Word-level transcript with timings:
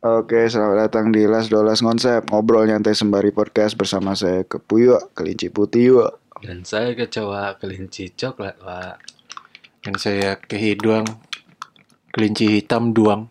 Oke, 0.00 0.48
selamat 0.48 0.88
datang 0.88 1.12
di 1.12 1.28
Las 1.28 1.52
Dolas 1.52 1.84
Konsep 1.84 2.24
Ngobrol 2.32 2.64
nyantai 2.64 2.96
sembari 2.96 3.36
podcast 3.36 3.76
bersama 3.76 4.16
saya 4.16 4.48
Kepuyo, 4.48 5.12
Kelinci 5.12 5.52
Putih 5.52 5.92
Yo. 5.92 6.08
Dan 6.40 6.64
saya 6.64 6.96
kecoa 6.96 7.60
kelinci 7.60 8.08
coklat, 8.16 8.56
Pak. 8.64 8.96
Dan 9.84 10.00
saya 10.00 10.40
kehiduang 10.40 11.04
kelinci 12.16 12.48
hitam 12.48 12.96
duang. 12.96 13.28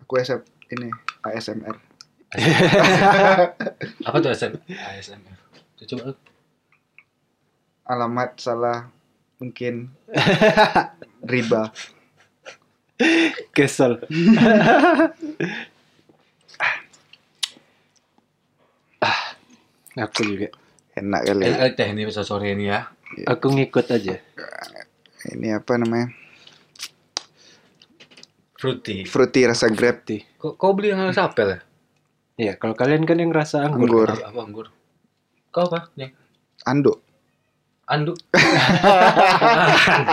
Aku 0.00 0.16
SM, 0.16 0.40
ini 0.72 0.88
ASMR 1.28 1.76
Apa 4.08 4.16
tuh 4.24 4.32
SM? 4.32 4.64
ASMR. 4.72 5.36
Coba 5.92 6.16
Alamat 7.84 8.40
salah 8.40 8.88
mungkin 9.36 9.92
riba 11.36 11.68
Kesel. 13.52 14.00
aku 19.96 20.20
juga. 20.24 20.48
Enak 20.92 21.20
kali 21.24 21.44
eh, 21.48 21.52
ya. 21.56 21.64
eh, 21.68 21.72
teh 21.72 21.88
ini 21.88 22.04
bisa 22.04 22.20
sore 22.20 22.52
ini 22.52 22.68
ya. 22.68 22.84
Aku 23.28 23.52
ngikut 23.52 23.88
aja. 23.88 24.20
Ini 25.32 25.56
apa 25.56 25.72
namanya? 25.80 26.12
Fruity. 28.60 29.08
Fruity 29.08 29.40
rasa 29.48 29.72
grape 29.72 30.00
Ti. 30.04 30.18
Kok 30.36 30.60
kau 30.60 30.76
beli 30.76 30.92
yang 30.92 31.08
rasa 31.08 31.32
apel 31.32 31.56
ya? 31.56 31.58
Iya, 32.36 32.52
kalau 32.60 32.76
kalian 32.76 33.08
kan 33.08 33.20
yang 33.20 33.32
rasa 33.32 33.64
anggur. 33.64 33.88
Anggur. 33.88 34.08
Apa, 34.12 34.28
apa 34.32 34.40
anggur? 34.40 34.66
Kau 35.52 35.68
apa? 35.68 35.92
Yang 35.96 36.12
Ando 36.62 36.94
anduk. 37.92 38.16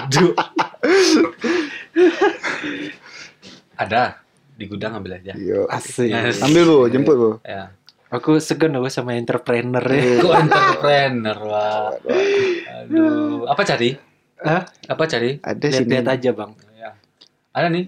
anduk. 0.03 0.35
Ada 3.79 4.19
di 4.59 4.67
gudang 4.67 4.99
ambil 4.99 5.23
aja. 5.23 5.31
Yo. 5.39 5.63
Asik. 5.71 6.11
Yes. 6.11 6.43
Ambil 6.43 6.67
bu, 6.67 6.77
jemput 6.91 7.15
bu 7.15 7.31
Ya. 7.47 7.71
Aku 8.09 8.41
segan 8.41 8.73
aku 8.73 8.89
sama 8.89 9.13
entrepreneur 9.13 9.85
ya. 9.85 10.17
Kok 10.17 10.33
entrepreneur, 10.49 11.37
Pak. 11.37 11.89
Aduh, 12.89 13.45
apa 13.45 13.61
cari? 13.61 13.93
Hah? 14.41 14.65
Apa 14.89 15.03
cari? 15.05 15.37
Ada 15.45 15.67
sini 15.69 15.93
Lihat-lihat 15.93 16.07
aja, 16.17 16.29
Bang. 16.33 16.51
Ya. 16.73 16.97
Ada 17.53 17.69
nih. 17.69 17.85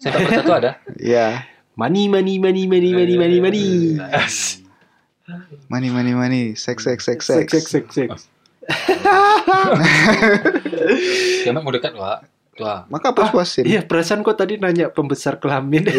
Sepak 0.00 0.24
satu 0.30 0.52
ada. 0.56 0.80
Ya 0.96 1.44
Money, 1.76 2.08
money, 2.08 2.40
money, 2.40 2.64
money, 2.64 2.90
money, 2.96 3.14
money, 3.20 3.38
money. 3.38 3.66
Money 5.68 5.92
money 5.92 6.14
money 6.16 6.42
Seks 6.56 6.88
seks 6.88 7.04
seks 7.04 7.28
Seks, 7.28 7.52
seks 7.52 7.54
seks, 7.68 7.70
seks, 7.70 7.92
seks. 7.92 8.20
Kiamat 11.44 11.60
mau 11.60 11.70
dekat, 11.70 11.92
Pak. 11.92 12.18
Tua. 12.56 12.88
Maka 12.90 13.14
puas-puasin 13.14 13.68
Iya, 13.68 13.86
perasaan 13.86 14.26
kok 14.26 14.34
tadi 14.34 14.58
nanya 14.58 14.90
pembesar 14.90 15.38
kelamin. 15.38 15.86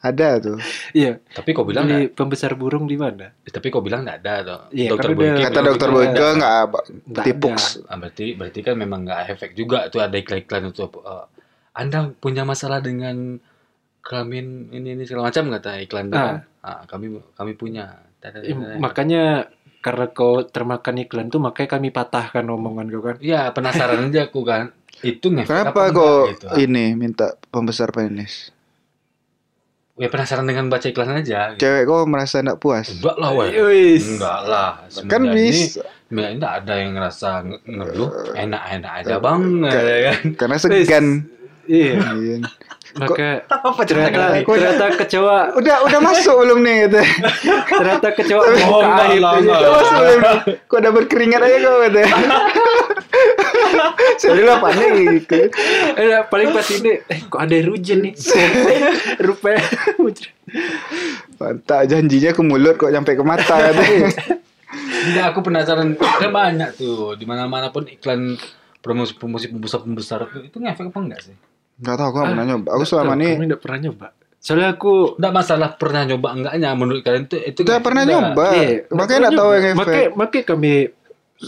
Ada 0.00 0.28
tuh 0.38 0.56
Iya. 0.90 1.20
Tapi 1.20 1.52
kau 1.52 1.62
bilang 1.62 1.84
Beli 1.84 2.08
pembesar 2.08 2.52
burung 2.54 2.84
di 2.84 2.96
mana? 2.96 3.28
nggak- 3.36 3.52
tapi 3.52 3.68
kau 3.68 3.80
bilang 3.80 4.00
nggak 4.02 4.18
ada 4.18 4.34
tuh. 4.40 4.60
Iya, 4.70 4.88
dokter 4.90 5.12
Boyke 5.12 5.42
Kata 5.42 5.60
dokter 5.60 5.88
Boyke 5.88 6.08
nggak 6.10 6.24
ada. 6.24 6.36
nggak 6.36 6.54
apa 6.62 6.78
Nggak 7.06 7.24
Tipux 7.24 7.60
Ah, 7.84 7.96
berarti 7.96 8.26
berarti 8.32 8.60
kan 8.60 8.74
memang 8.74 9.00
nggak 9.02 9.20
efek 9.30 9.50
juga 9.52 9.78
tuh 9.86 10.00
ada 10.00 10.14
iklan-iklan 10.14 10.68
itu. 10.68 10.84
eh, 10.84 11.24
anda 11.72 11.98
punya 12.14 12.42
masalah 12.42 12.78
dengan 12.78 13.36
kelamin 14.00 14.46
ini 14.70 14.94
ini 14.94 15.02
segala 15.04 15.28
macam 15.28 15.48
kata 15.50 15.70
iklan 15.80 16.08
itu 16.08 16.14
Ah. 16.14 16.24
kan. 16.24 16.36
Ah, 16.60 16.80
kami 16.86 17.06
kami 17.30 17.52
punya. 17.54 18.00
Eh, 18.22 18.52
makanya 18.76 19.48
karena 19.78 20.08
kau 20.08 20.44
termakan 20.44 20.96
iklan 20.98 21.28
tuh 21.28 21.38
makanya 21.38 21.68
kami 21.70 21.88
patahkan 21.88 22.44
omongan 22.44 22.88
kau 22.90 23.00
kan. 23.02 23.16
Iya 23.18 23.48
penasaran 23.50 24.08
aja 24.08 24.26
aku 24.26 24.40
kan. 24.42 24.72
Itu 25.00 25.28
ngefek 25.30 25.48
Kenapa 25.48 25.88
enggak 25.88 26.24
gitu. 26.30 26.46
ini 26.58 26.92
minta 26.94 27.32
pembesar 27.46 27.88
penis? 27.88 28.52
Ya 30.00 30.08
penasaran 30.08 30.42
dengan 30.42 30.66
baca 30.66 30.82
iklan 30.82 31.12
aja. 31.12 31.52
Gitu. 31.52 31.60
Cewek 31.60 31.82
kok 31.84 32.08
merasa 32.08 32.40
enggak 32.40 32.56
puas? 32.56 32.88
Enggak 32.88 33.16
lah, 33.16 33.30
weh. 33.36 33.52
Enggak 33.94 34.40
lah. 34.42 34.68
Kan 35.04 35.28
bisa 35.28 35.84
Ini, 36.08 36.24
enggak 36.32 36.52
ada 36.58 36.72
yang 36.74 36.96
ngerasa 36.96 37.44
nge- 37.44 37.62
ngeluh. 37.68 38.10
Enak-enak 38.32 38.92
aja 38.98 39.14
bang. 39.16 39.40
Ke- 39.62 39.84
ya 39.84 39.98
kan? 40.08 40.18
karena 40.34 40.56
segan. 40.56 41.06
Iya. 41.68 41.94
Iya. 42.16 42.36
Maka 42.90 43.46
Apa 43.46 43.86
ternyata 43.86 44.42
ternyata 44.42 44.86
kecoa 44.98 45.54
Udah 45.54 45.76
udah 45.86 46.00
masuk 46.02 46.42
belum 46.42 46.58
nih 46.58 46.76
gitu. 46.82 46.98
ternyata 47.70 48.08
kecoa 48.10 48.40
Oh, 48.40 48.50
membuka 48.50 48.82
enggak 48.82 49.06
aib 49.06 49.20
lah, 49.20 49.30
aja. 49.30 49.38
enggak. 49.38 49.58
Udah 49.60 49.70
masuk 49.70 49.94
belum 50.00 50.18
nih. 50.18 50.34
Berkeringat 53.20 54.60
aja 54.62 54.84
kok 54.84 55.00
gitu. 55.14 55.36
Eh, 55.96 56.20
paling 56.26 56.48
pas 56.50 56.66
ini 56.68 56.92
eh 57.02 57.20
kok 57.24 57.40
ada 57.40 57.56
rujen 57.60 57.98
nih. 58.02 58.12
Rupanya 59.24 59.62
Mantap 61.36 61.80
janjinya 61.86 62.30
ke 62.30 62.42
mulut 62.42 62.74
kok 62.76 62.90
sampai 62.90 63.14
ke 63.14 63.24
mata 63.24 63.54
katanya. 63.56 64.08
Enggak, 65.10 65.24
aku 65.32 65.40
penasaran. 65.40 65.96
Kan 65.96 66.30
banyak 66.30 66.70
tuh. 66.76 67.16
di 67.16 67.24
mana-mana 67.24 67.72
pun 67.72 67.88
iklan 67.88 68.36
promosi-promosi 68.80 69.48
pembesar-pembesar 69.48 70.28
itu, 70.28 70.38
itu 70.46 70.56
ngefek 70.56 70.88
apa 70.88 70.98
enggak 71.00 71.20
sih? 71.24 71.34
Enggak 71.80 71.94
tahu 71.96 72.06
aku 72.06 72.16
nggak 72.16 72.30
pernah 72.30 72.46
nyoba. 72.46 72.68
Aku 72.76 72.84
selama 72.84 73.12
ini 73.16 73.28
enggak 73.40 73.60
pernah 73.60 73.78
nyoba. 73.80 74.06
Soalnya 74.40 74.68
aku 74.72 74.92
Enggak 75.16 75.34
masalah 75.34 75.68
pernah 75.74 76.02
nyoba 76.04 76.28
enggaknya 76.32 76.68
menurut 76.72 77.00
kalian 77.00 77.24
itu 77.24 77.36
itu 77.40 77.60
ngefek 77.60 77.82
pernah 77.82 78.02
enggak? 78.04 78.14
nyoba. 78.20 78.46
Iya, 78.52 78.68
Makanya 78.92 79.18
enggak 79.18 79.34
tahu 79.34 79.50
yang 79.50 79.64
Makanya 79.74 80.00
efek. 80.04 80.16
makanya 80.16 80.44
kami 80.44 80.72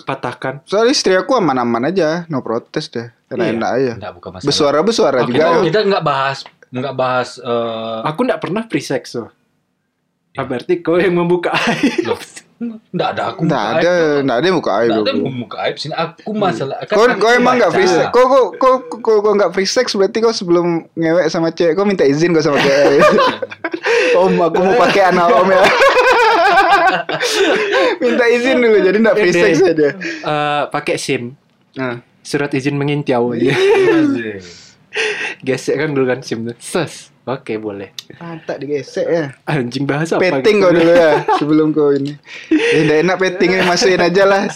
patahkan. 0.02 0.64
Soalnya 0.64 0.90
istri 0.90 1.12
aku 1.12 1.36
aman-aman 1.36 1.86
aja, 1.86 2.24
no 2.26 2.40
protes 2.40 2.88
deh. 2.88 3.12
Enak-enak 3.28 3.70
aja. 3.76 3.92
Enggak 3.96 4.12
bukan 4.16 4.30
masalah. 4.32 4.48
Bersuara-bersuara 4.48 5.18
Oke, 5.20 5.28
juga. 5.28 5.38
Kita, 5.38 5.48
ya. 5.48 5.62
kita 5.68 5.78
enggak 5.84 6.04
bahas 6.04 6.38
enggak 6.72 6.94
bahas 6.96 7.30
eh 7.36 7.98
Aku 8.08 8.20
enggak 8.24 8.40
pernah 8.40 8.62
free 8.64 8.80
sex 8.80 9.12
loh. 9.14 9.28
Ah, 10.32 10.48
berarti 10.48 10.80
kau 10.80 10.96
yang 10.96 11.12
membuka 11.12 11.52
aib. 11.52 12.08
loh, 12.08 12.16
enggak 12.88 13.08
ada 13.12 13.22
aku 13.28 13.44
Enggak 13.44 13.60
muka 13.60 13.76
ada, 13.76 13.90
aib. 13.92 14.20
enggak 14.24 14.36
ada 14.40 14.48
buka 14.48 14.70
aib. 14.72 14.88
Enggak 14.88 15.04
ada 15.04 15.12
muka 15.28 15.56
aib 15.60 15.76
sini. 15.76 15.92
Aku 15.92 16.30
masalah 16.32 16.76
kan 16.88 16.94
Kau, 16.96 17.04
kau 17.20 17.30
emang 17.30 17.54
nggak 17.60 17.72
free 17.72 17.84
sex? 17.84 18.04
Kau, 18.08 18.24
kau, 18.24 18.44
kau, 18.56 18.74
kau, 18.96 19.16
kau 19.20 19.32
nggak 19.36 19.52
free 19.52 19.68
sex 19.68 19.92
berarti 19.92 20.24
kau 20.24 20.32
sebelum 20.32 20.88
ngewek 20.96 21.28
sama 21.28 21.52
cewek 21.52 21.76
kau 21.76 21.84
minta 21.84 22.08
izin 22.08 22.32
kau 22.32 22.40
sama 22.40 22.56
cewek. 22.56 23.04
om, 24.24 24.32
aku 24.40 24.56
mau 24.56 24.74
pakai 24.80 25.12
anak 25.12 25.28
om 25.28 25.48
ya. 25.48 25.60
minta 28.02 28.24
izin 28.28 28.56
dulu, 28.60 28.78
jadi 28.80 28.96
nggak 28.98 29.16
free 29.16 29.34
sex 29.34 29.54
aja. 29.62 29.88
Eh, 30.00 30.62
pakai 30.70 30.96
SIM. 30.96 31.34
Nah, 31.76 32.00
Surat 32.22 32.54
izin 32.54 32.78
mengintiau 32.78 33.34
aja. 33.34 33.50
Iya. 33.50 34.38
Gesek 35.46 35.74
kan 35.74 35.90
dulu 35.90 36.06
kan 36.06 36.20
SIM 36.22 36.46
tuh. 36.46 36.56
Ses. 36.62 37.10
Oke, 37.22 37.54
boleh. 37.54 37.94
mantap 38.18 38.58
digesek 38.58 39.06
ya. 39.06 39.30
Anjing 39.46 39.86
bahasa 39.86 40.18
apa? 40.18 40.42
Petting 40.42 40.58
gitu? 40.58 40.66
kau 40.66 40.74
dulu 40.74 40.90
ya, 40.90 41.22
sebelum 41.38 41.68
kau 41.70 41.94
ini. 41.94 42.18
Eh, 42.50 42.82
nggak 42.82 42.98
enak 43.06 43.16
pettingnya 43.22 43.62
masukin 43.62 44.02
aja 44.02 44.26
lah. 44.26 44.50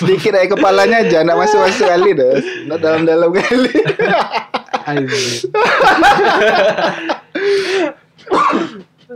Sedikit 0.00 0.32
aja 0.32 0.48
kepalanya 0.48 1.04
aja, 1.04 1.20
nggak 1.20 1.36
masuk-masuk 1.44 1.84
kali 1.84 2.16
dah. 2.16 2.40
Nggak 2.68 2.80
dalam-dalam 2.80 3.30
kali. 3.36 3.72
Anjing. 4.88 5.28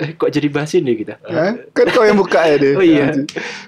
Eh, 0.01 0.11
kok 0.13 0.29
jadi 0.29 0.49
bahas 0.49 0.73
ini 0.73 0.93
kita? 0.95 1.21
Hah? 1.23 1.53
Kan 1.71 1.87
kau 1.89 2.03
yang 2.03 2.17
buka 2.17 2.41
ya 2.43 2.57
deh. 2.57 2.73
Oh 2.73 2.83
iya. 2.83 3.13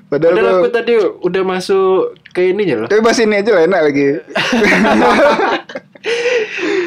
Padahal, 0.07 0.33
Padahal 0.35 0.59
aku 0.59 0.69
tadi 0.71 0.93
udah 0.99 1.43
masuk 1.43 1.95
ke 2.29 2.51
ininya 2.51 2.75
loh. 2.77 2.89
tapi 2.89 3.01
bahas 3.01 3.19
ini 3.19 3.37
aja 3.37 3.51
lah 3.51 3.63
enak 3.63 3.81
lagi. 3.83 4.07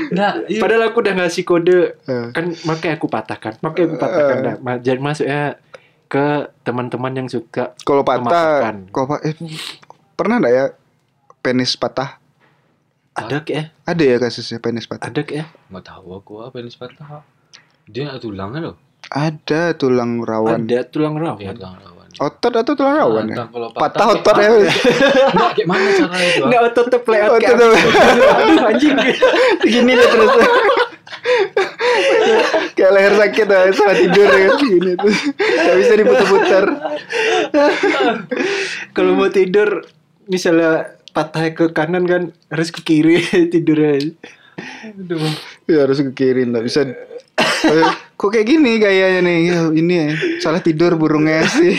Enggak, 0.08 0.34
iya. 0.52 0.60
Padahal 0.60 0.84
aku 0.86 0.98
udah 1.00 1.14
ngasih 1.16 1.44
kode 1.44 1.80
Eh. 2.04 2.28
kan 2.32 2.46
makanya 2.64 2.94
aku 2.96 3.08
patahkan. 3.08 3.54
Makanya 3.60 3.86
aku 3.88 3.98
patahkan 3.98 4.36
Eh. 4.36 4.44
dah. 4.44 4.56
Ma- 4.60 4.82
Jadi 4.82 5.00
masuknya 5.00 5.42
ke 6.06 6.26
teman-teman 6.62 7.14
yang 7.16 7.28
suka 7.28 7.74
Kalau 7.80 8.02
patah, 8.02 8.78
kalau 8.88 9.08
pa- 9.08 9.24
eh, 9.24 9.34
pernah 10.14 10.38
nggak 10.38 10.54
ya 10.54 10.66
penis 11.40 11.74
patah? 11.74 12.22
ada 13.14 13.40
ke 13.40 13.52
ya? 13.54 13.64
Ada 13.86 14.04
ya 14.04 14.16
kasusnya 14.20 14.60
penis 14.60 14.86
patah? 14.86 15.08
Ada 15.08 15.22
ke 15.22 15.34
ya? 15.34 15.46
Enggak 15.66 15.88
tahu 15.88 16.08
aku 16.14 16.34
apa 16.42 16.60
ini 16.60 16.70
patah. 16.70 17.24
Dia 17.86 18.10
ada 18.10 18.20
tulangnya 18.20 18.60
loh. 18.62 18.78
Ada 19.12 19.76
tulang 19.76 20.22
rawan. 20.22 20.66
Ada 20.66 20.80
tulang 20.90 21.16
rawan. 21.18 21.42
Iya, 21.42 21.54
tulang 21.54 21.76
rawan. 21.78 21.94
Otot 22.16 22.54
atau 22.56 22.74
tulang 22.80 22.96
rawan 22.96 23.26
ya? 23.28 23.36
Patah 23.76 24.06
otot 24.16 24.36
ya. 24.40 24.48
Enggak, 24.56 25.52
kayak 25.60 25.68
mana 25.68 25.90
cara 25.92 26.16
itu? 26.16 26.40
ah? 26.40 26.46
Enggak 26.48 26.62
otot 26.72 26.86
tuh 26.88 27.02
play 27.04 27.20
out 27.20 27.32
Otot. 27.36 27.56
Aduh 27.60 28.58
anjing. 28.72 28.96
Gini 29.68 29.92
deh 29.94 30.08
terus. 30.08 30.32
Kayak 32.72 32.92
leher 32.96 33.14
sakit 33.20 33.48
lah 33.52 33.64
saat 33.76 33.98
tidur 34.00 34.30
ya. 34.32 34.50
Gini 34.56 34.92
tuh. 34.96 35.14
Gak 35.36 35.76
bisa 35.76 35.94
diputar-putar. 36.00 36.66
Kalau 38.96 39.12
mau 39.20 39.28
tidur 39.28 39.84
misalnya 40.32 40.96
patah 41.12 41.52
ke 41.52 41.72
kanan 41.72 42.08
kan 42.08 42.32
harus 42.48 42.72
ke 42.72 42.80
kiri 42.80 43.20
tidurnya. 43.52 44.16
Aduh. 44.88 45.20
Ya 45.68 45.84
harus 45.84 46.00
ke 46.00 46.12
kiri 46.16 46.48
nggak 46.48 46.64
bisa. 46.64 46.96
Kok 48.16 48.30
kayak 48.32 48.48
gini 48.48 48.80
gayanya 48.80 49.22
nih? 49.22 49.38
Ya, 49.46 49.60
ini 49.70 49.94
ya. 49.94 50.08
Salah 50.40 50.60
tidur 50.60 50.96
burungnya 50.96 51.44
sih. 51.46 51.76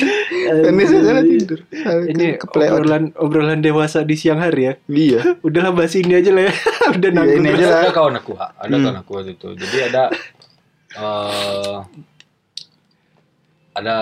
Penisnya 0.47 1.01
salah 1.03 1.25
tidur. 1.25 1.59
Salah 1.67 2.05
Ini 2.05 2.27
obrolan 2.39 3.05
obrolan 3.17 3.61
dewasa 3.61 4.05
di 4.05 4.15
siang 4.15 4.39
hari 4.39 4.69
ya. 4.69 4.73
Iya. 4.87 5.21
Udahlah 5.41 5.73
bahas 5.73 5.97
ini 5.97 6.13
aja 6.13 6.31
lah 6.31 6.47
ya. 6.47 6.53
Udah 6.95 7.11
nanggung. 7.11 7.41
ini 7.41 7.49
aja 7.51 7.67
lah. 7.67 7.81
ada 7.83 7.93
kawan 7.93 8.15
aku, 8.21 8.33
Ha. 8.37 8.47
ada 8.59 8.69
Hmm. 8.71 8.85
kawan 8.85 8.99
aku 9.01 9.11
waktu 9.15 9.33
itu. 9.33 9.49
Jadi 9.57 9.77
ada 9.83 10.03
eh 10.93 11.77
ada 13.75 13.97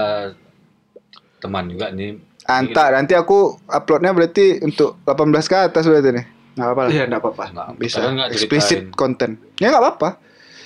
teman 1.39 1.67
juga 1.67 1.91
nih 1.91 2.15
Anta, 2.45 2.93
nanti 2.93 3.17
aku 3.17 3.57
uploadnya 3.65 4.13
berarti 4.13 4.61
untuk 4.61 5.01
18 5.03 5.49
ke 5.49 5.57
atas 5.65 5.89
berarti 5.89 6.13
nih. 6.13 6.27
Nggak 6.55 6.67
apa-apa 6.69 6.83
lah. 6.85 6.91
Iya, 6.93 7.03
enggak 7.09 7.21
apa-apa. 7.25 7.45
Bisa. 7.75 7.99
Explicit 8.29 8.79
ceritain. 8.85 8.93
konten. 8.93 9.31
Ya 9.57 9.73
nggak 9.73 9.81
apa-apa. 9.81 10.09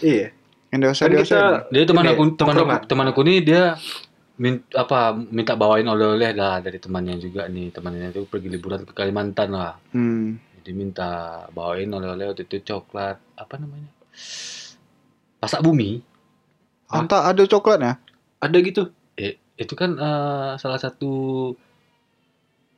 Iya. 0.02 0.34
Yang 0.68 0.80
dewasa 0.82 1.00
Kan 1.00 1.10
dewasa. 1.10 1.24
kita 1.26 1.42
Dia 1.68 1.84
teman 1.84 2.04
Ini, 2.04 2.10
aku 2.10 2.22
teman 2.34 2.54
aku, 2.54 2.74
teman 2.86 3.06
aku 3.08 3.20
nih 3.22 3.38
dia 3.40 3.62
min, 4.36 4.54
apa 4.70 4.98
minta 5.12 5.52
bawain 5.52 5.82
oleh-oleh 5.84 6.30
lah 6.30 6.60
dari 6.60 6.76
temannya 6.76 7.16
juga 7.16 7.46
nih 7.46 7.68
temannya 7.68 8.12
itu 8.12 8.22
pergi 8.24 8.48
liburan 8.48 8.82
ke 8.82 8.92
Kalimantan 8.92 9.50
lah 9.50 9.74
Hmm. 9.90 10.38
jadi 10.54 10.70
minta 10.72 11.10
bawain 11.50 11.88
oleh-oleh 11.88 12.28
waktu 12.28 12.44
itu 12.44 12.62
coklat 12.62 13.18
apa 13.34 13.54
namanya 13.56 13.90
pasak 15.36 15.58
bumi 15.58 15.98
Anta 16.86 17.26
ada 17.26 17.42
coklatnya? 17.42 17.98
ada 18.38 18.56
gitu. 18.58 18.88
eh, 19.14 19.36
itu 19.54 19.74
kan 19.74 19.92
eh, 19.92 20.50
salah 20.54 20.78
satu 20.78 21.10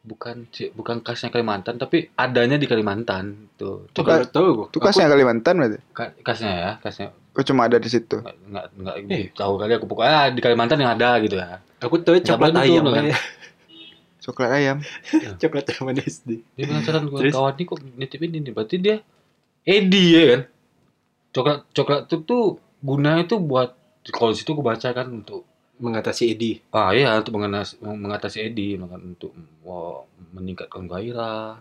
bukan 0.00 0.48
bukan 0.72 1.04
khasnya 1.04 1.28
Kalimantan 1.28 1.76
tapi 1.76 2.08
adanya 2.16 2.56
di 2.56 2.64
Kalimantan 2.64 3.52
tuh 3.54 3.84
Tuh 3.86 4.00
Coba- 4.00 4.24
kalau 4.24 4.26
tahu 4.26 4.46
gua. 4.56 4.66
Itu 4.66 4.78
khasnya 4.80 5.06
Kalimantan 5.06 5.54
berarti. 5.56 5.78
Khasnya 6.24 6.52
ya 6.52 6.70
khasnya 6.80 7.12
Kok 7.40 7.46
cuma 7.46 7.64
ada 7.64 7.80
di 7.80 7.88
situ? 7.88 8.20
nggak 8.20 8.36
nggak 8.44 8.66
nggak 8.76 8.96
Eh. 9.08 9.32
tahu 9.32 9.56
kali 9.56 9.72
aku 9.72 9.88
pokoknya 9.88 10.28
di 10.28 10.40
Kalimantan 10.40 10.76
yang 10.76 10.92
ada 10.92 11.16
gitu 11.18 11.34
ya 11.34 11.56
Aku 11.80 11.96
tahu 11.98 12.20
coklat 12.20 12.52
Nggak 12.52 12.66
ayam. 12.66 12.84
betul, 12.84 12.92
kan? 12.92 13.04
Coklat 14.20 14.50
ayam. 14.52 14.76
coklat 15.34 15.64
ayam 15.66 15.84
SD. 15.96 16.28
Dia 16.52 16.64
penasaran 16.66 17.08
Terus? 17.08 17.32
kawan 17.32 17.54
ini 17.54 17.62
kok 17.64 17.78
nitipin 17.96 18.32
ini 18.34 18.50
berarti 18.50 18.76
dia 18.76 18.96
Edi 19.62 20.04
ya 20.10 20.22
kan 20.28 20.40
coklat 21.30 21.58
coklat 21.70 22.00
itu 22.04 22.16
tuh 22.20 22.44
gunanya 22.80 23.24
tuh 23.24 23.40
buat 23.40 23.72
kalau 24.06 24.30
di 24.30 24.38
situ 24.38 24.52
gue 24.52 24.60
baca 24.62 24.88
kan 24.90 25.08
untuk 25.10 25.48
Mengatasi 25.76 26.28
Edi. 26.28 26.60
ah 26.70 26.92
iya 26.92 27.16
untuk 27.16 27.32
mengatasi, 27.34 27.80
mengatasi 27.80 28.38
Edi 28.42 28.76
untuk 28.76 29.32
wah, 29.62 30.04
meningkatkan 30.30 30.84
gairah 30.84 31.56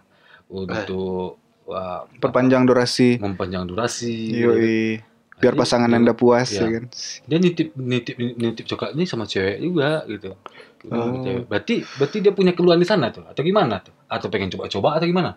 untuk 0.49 1.39
wah, 1.63 2.03
Perpanjang 2.19 2.67
durasi. 2.67 3.15
mempanjang 3.15 3.63
durasi 3.63 4.35
Yoi. 4.35 4.99
Biar 5.39 5.53
pasangan 5.53 5.87
dia- 5.87 5.97
Anda 5.97 6.13
puas 6.13 6.49
iya. 6.49 6.61
ya 6.61 6.69
kan. 6.73 6.83
dia 7.25 7.37
nitip 7.37 7.67
nitip 7.73 8.15
nitip 8.15 8.65
coklat 8.65 8.91
ini 8.91 9.03
sama 9.03 9.23
cewek 9.23 9.57
juga 9.59 10.03
gitu 10.05 10.35
Oh. 10.81 11.11
Cewek. 11.17 11.43
berarti 11.45 11.83
berarti 11.93 12.17
dia 12.19 12.31
punya 12.31 12.51
keluhan 12.51 12.75
di 12.75 12.85
sana 12.85 13.07
tuh 13.09 13.23
atau 13.23 13.39
gimana 13.39 13.79
tuh 13.79 13.91
atau 14.05 14.27
pengen 14.27 14.47
coba-coba 14.49 14.95
atau 14.95 15.05
gimana 15.05 15.35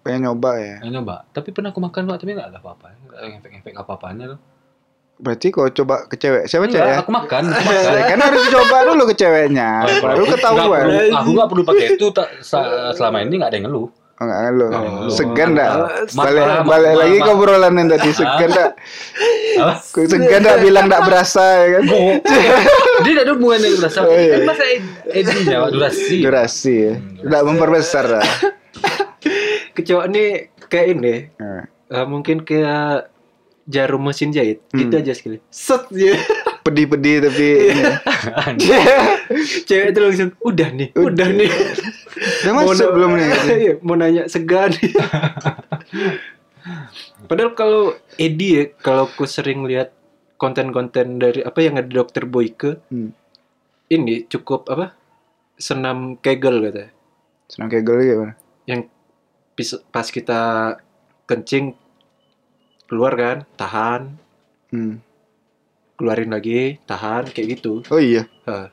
Pengen 0.00 0.24
nyoba 0.24 0.56
ya. 0.56 0.76
pengen 0.78 0.94
nyoba 0.96 1.28
tapi 1.28 1.48
pernah 1.50 1.68
aku 1.68 1.80
makan 1.82 2.06
pak 2.06 2.16
tapi 2.18 2.32
nggak 2.32 2.48
ada 2.48 2.56
apa-apa 2.58 2.86
efek-efek 3.36 3.72
apa-apanya 3.74 4.24
tuh 4.30 4.40
Berarti 5.18 5.50
kalau 5.50 5.66
coba 5.68 6.06
ke 6.06 6.14
cewek, 6.14 6.46
siapa 6.46 6.64
cewek 6.64 6.78
Enggak, 6.78 6.94
ya? 6.94 7.02
aku 7.02 7.10
makan 7.10 7.42
aku 7.50 7.62
makan 7.68 7.90
Ya, 7.90 8.02
kan 8.06 8.18
harus 8.22 8.42
coba 8.48 8.76
dulu 8.86 9.02
ke 9.04 9.14
ceweknya, 9.18 9.68
Oh, 9.82 9.98
baru 10.00 10.24
ketahuan. 10.30 10.80
perlu- 10.80 11.10
aku 11.12 11.30
nggak 11.34 11.48
perlu 11.50 11.62
pakai 11.66 11.86
itu 11.90 12.06
selama 12.94 13.16
ini 13.20 13.34
nggak 13.34 13.50
ada 13.50 13.56
yang 13.58 13.66
ngeluh 13.66 13.88
Oh, 14.18 14.26
enggak 14.26 14.50
lo. 14.50 14.66
Oh, 14.66 14.74
segan 15.08 15.54
dah. 15.54 15.86
Balik 16.10 16.42
balik 16.64 16.92
lagi 16.92 17.16
ke 17.18 17.30
obrolan 17.30 17.70
yang 17.72 17.86
tadi 17.88 18.10
segan 18.10 18.50
dah. 18.50 18.70
Apa? 19.56 19.74
Segan 19.84 20.42
dah 20.42 20.58
bilang 20.58 20.86
enggak 20.86 21.02
berasa 21.02 21.38
ya 21.56 21.66
kan. 21.70 21.82
dia 21.86 22.18
tidak 23.06 23.22
ada 23.22 23.32
hubungan 23.32 23.58
dengan 23.60 23.78
durasi 23.78 23.98
Oh, 24.00 24.10
iya. 24.10 24.34
kan 24.34 24.40
masa 24.44 24.64
ed- 24.66 24.94
edinya 25.08 25.56
durasi 25.68 26.14
Durasi 26.18 26.74
ya. 26.76 26.94
Hmm, 26.94 27.22
Enggak 27.22 27.42
memperbesar 27.44 28.04
dah. 28.08 28.24
Kecoa 29.74 30.02
ini 30.06 30.24
kayak 30.64 30.86
ini. 30.90 31.14
Nah, 31.38 31.62
eh, 31.88 32.04
mungkin 32.04 32.42
kayak 32.42 33.14
jarum 33.64 34.02
mesin 34.02 34.30
jahit. 34.30 34.66
Hmm. 34.68 34.78
Gitu 34.80 34.94
aja 34.94 35.12
sekali. 35.12 35.38
Set 35.48 35.86
ya. 35.92 36.18
Pedih-pedih 36.68 37.16
tapi. 37.24 37.48
Cewek 39.68 39.86
itu 39.88 40.00
langsung 40.04 40.30
udah 40.44 40.68
nih, 40.68 40.88
udah, 40.92 41.08
Udah. 41.08 41.28
nih. 41.32 41.50
Udah 42.44 42.52
masuk 42.52 42.88
belum 42.92 43.10
nih? 43.14 43.28
Iya, 43.64 43.74
mau 43.80 43.94
nanya 43.94 44.28
segan. 44.28 44.74
Padahal 47.24 47.52
kalau 47.54 47.96
Edi 48.18 48.48
ya, 48.52 48.64
kalau 48.76 49.08
aku 49.08 49.24
sering 49.24 49.64
lihat 49.64 49.94
konten-konten 50.36 51.16
dari 51.16 51.40
apa 51.40 51.58
yang 51.62 51.78
ada 51.78 51.88
dokter 51.88 52.26
Boyke, 52.26 52.82
Hmm. 52.90 53.14
ini 53.88 54.26
cukup 54.26 54.68
apa? 54.68 54.92
Senam 55.56 56.20
kegel 56.20 56.60
katanya. 56.60 56.90
Senang 57.48 57.70
kegel 57.70 57.96
gimana? 58.02 58.34
Yang 58.66 58.92
pas 59.88 60.06
kita 60.06 60.40
kencing 61.24 61.72
keluar 62.84 63.14
kan, 63.14 63.38
tahan, 63.54 64.02
Hmm. 64.68 65.00
Keluarin 65.98 66.30
lagi, 66.30 66.78
tahan 66.86 67.26
kayak 67.34 67.58
gitu. 67.58 67.82
Oh 67.90 67.98
iya. 67.98 68.30
Ha. 68.46 68.70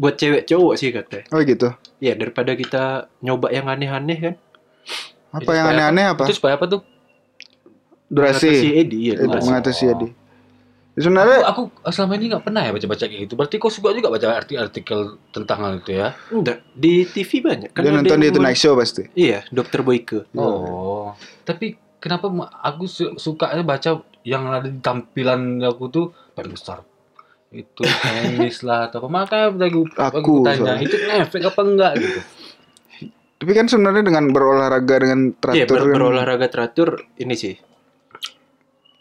Buat 0.00 0.16
cewek 0.16 0.48
cowok 0.48 0.74
sih 0.80 0.88
katanya. 0.88 1.28
Oh 1.30 1.44
gitu. 1.44 1.68
Ya 2.00 2.16
daripada 2.16 2.56
kita 2.56 3.12
nyoba 3.20 3.52
yang 3.52 3.68
aneh-aneh 3.68 4.18
kan. 4.18 4.34
Apa 5.36 5.44
Itu 5.44 5.52
yang 5.52 5.66
aneh-aneh 5.68 6.04
apa? 6.16 6.24
itu 6.26 6.34
supaya 6.40 6.56
apa 6.56 6.64
tuh 6.66 6.80
Mengatasi 8.12 8.44
Durasi. 8.48 8.68
Edi 8.76 8.98
ya. 9.08 9.14
Itu 9.16 9.28
durasi. 9.28 9.46
mengatasi 9.48 9.84
Oh. 9.88 9.92
Adi. 9.92 10.08
Sebenarnya 10.92 11.48
aku, 11.48 11.72
aku 11.72 11.88
selama 11.88 12.12
ini 12.20 12.24
nggak 12.28 12.44
pernah 12.44 12.62
ya 12.68 12.70
baca-baca 12.76 13.04
kayak 13.08 13.20
gitu 13.24 13.32
berarti 13.32 13.56
kau 13.56 13.72
suka 13.72 13.96
juga 13.96 14.12
baca 14.12 14.44
artikel 14.44 15.16
tentang 15.32 15.58
hal 15.64 15.72
itu 15.80 15.96
ya 15.96 16.12
Enggak, 16.28 16.60
di 16.76 17.08
TV 17.08 17.40
banyak. 17.40 17.72
Kan 17.72 17.80
dia 17.80 17.92
nonton 17.96 18.20
di 18.20 18.28
Tonight 18.28 18.60
Show 18.60 18.76
pasti. 18.76 19.08
Iya, 19.16 19.40
Dokter 19.48 19.80
Boyke. 19.80 20.28
Oh, 20.36 21.16
tapi 21.48 21.80
kenapa 21.96 22.28
aku 22.60 22.84
su- 22.84 23.16
suka 23.16 23.56
baca 23.64 24.04
yang 24.22 24.46
ada 24.48 24.66
di 24.66 24.78
tampilan 24.78 25.58
aku 25.60 25.84
tuh 25.88 26.06
paling 26.32 26.54
besar 26.54 26.82
itu 27.52 27.82
tenis 27.84 28.64
lah 28.64 28.88
atau 28.88 29.04
apa 29.04 29.08
makanya 29.12 29.46
tadi 29.52 29.70
aku, 29.76 29.82
Aku, 30.24 30.32
tanya 30.40 30.56
soalnya. 30.72 30.80
itu 30.80 30.96
efek 30.96 31.42
apa 31.44 31.60
enggak 31.60 31.92
gitu 32.00 32.20
Tapi 33.36 33.52
kan 33.52 33.66
sebenarnya 33.66 34.06
dengan 34.06 34.30
berolahraga 34.30 34.94
dengan 35.02 35.20
Iya, 35.28 35.66
teratur 35.66 35.66
ber- 35.66 35.84
kan 35.84 35.96
berolahraga 35.98 36.46
teratur 36.46 36.88
ini 37.18 37.34
sih. 37.34 37.54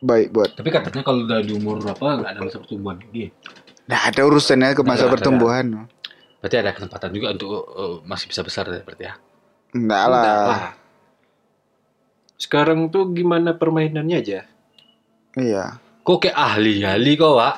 baik 0.01 0.33
buat. 0.33 0.57
tapi 0.57 0.73
katanya 0.73 1.06
kalau 1.06 1.29
udah 1.29 1.39
di 1.39 1.53
umur 1.53 1.77
berapa 1.77 2.01
nggak 2.01 2.31
ada 2.33 2.41
masa 2.41 2.57
pertumbuhan 2.57 2.97
lagi 2.97 3.29
Nah, 3.85 4.07
ada 4.07 4.21
urusannya 4.23 4.71
ke 4.73 4.81
masa 4.81 5.06
Nggak 5.06 5.06
ada. 5.06 5.13
pertumbuhan. 5.13 5.65
berarti 6.41 6.56
ada 6.57 6.71
kesempatan 6.73 7.09
juga 7.13 7.27
untuk 7.31 7.50
uh, 7.53 7.97
masih 8.01 8.25
bisa 8.27 8.41
besar 8.41 8.65
ya 8.65 8.81
berarti 8.81 9.03
ya 9.06 9.13
Enggak 9.71 10.03
lah. 10.09 10.19
Enggak 10.19 10.41
lah. 10.44 10.63
Sekarang 12.35 12.89
tuh 12.89 13.13
gimana 13.13 13.53
permainannya 13.53 14.18
aja? 14.18 14.39
Iya. 15.33 15.80
kok 16.01 16.18
kayak 16.19 16.33
ahli 16.33 16.81
ahli 16.81 17.13
kok 17.13 17.30
pak 17.31 17.54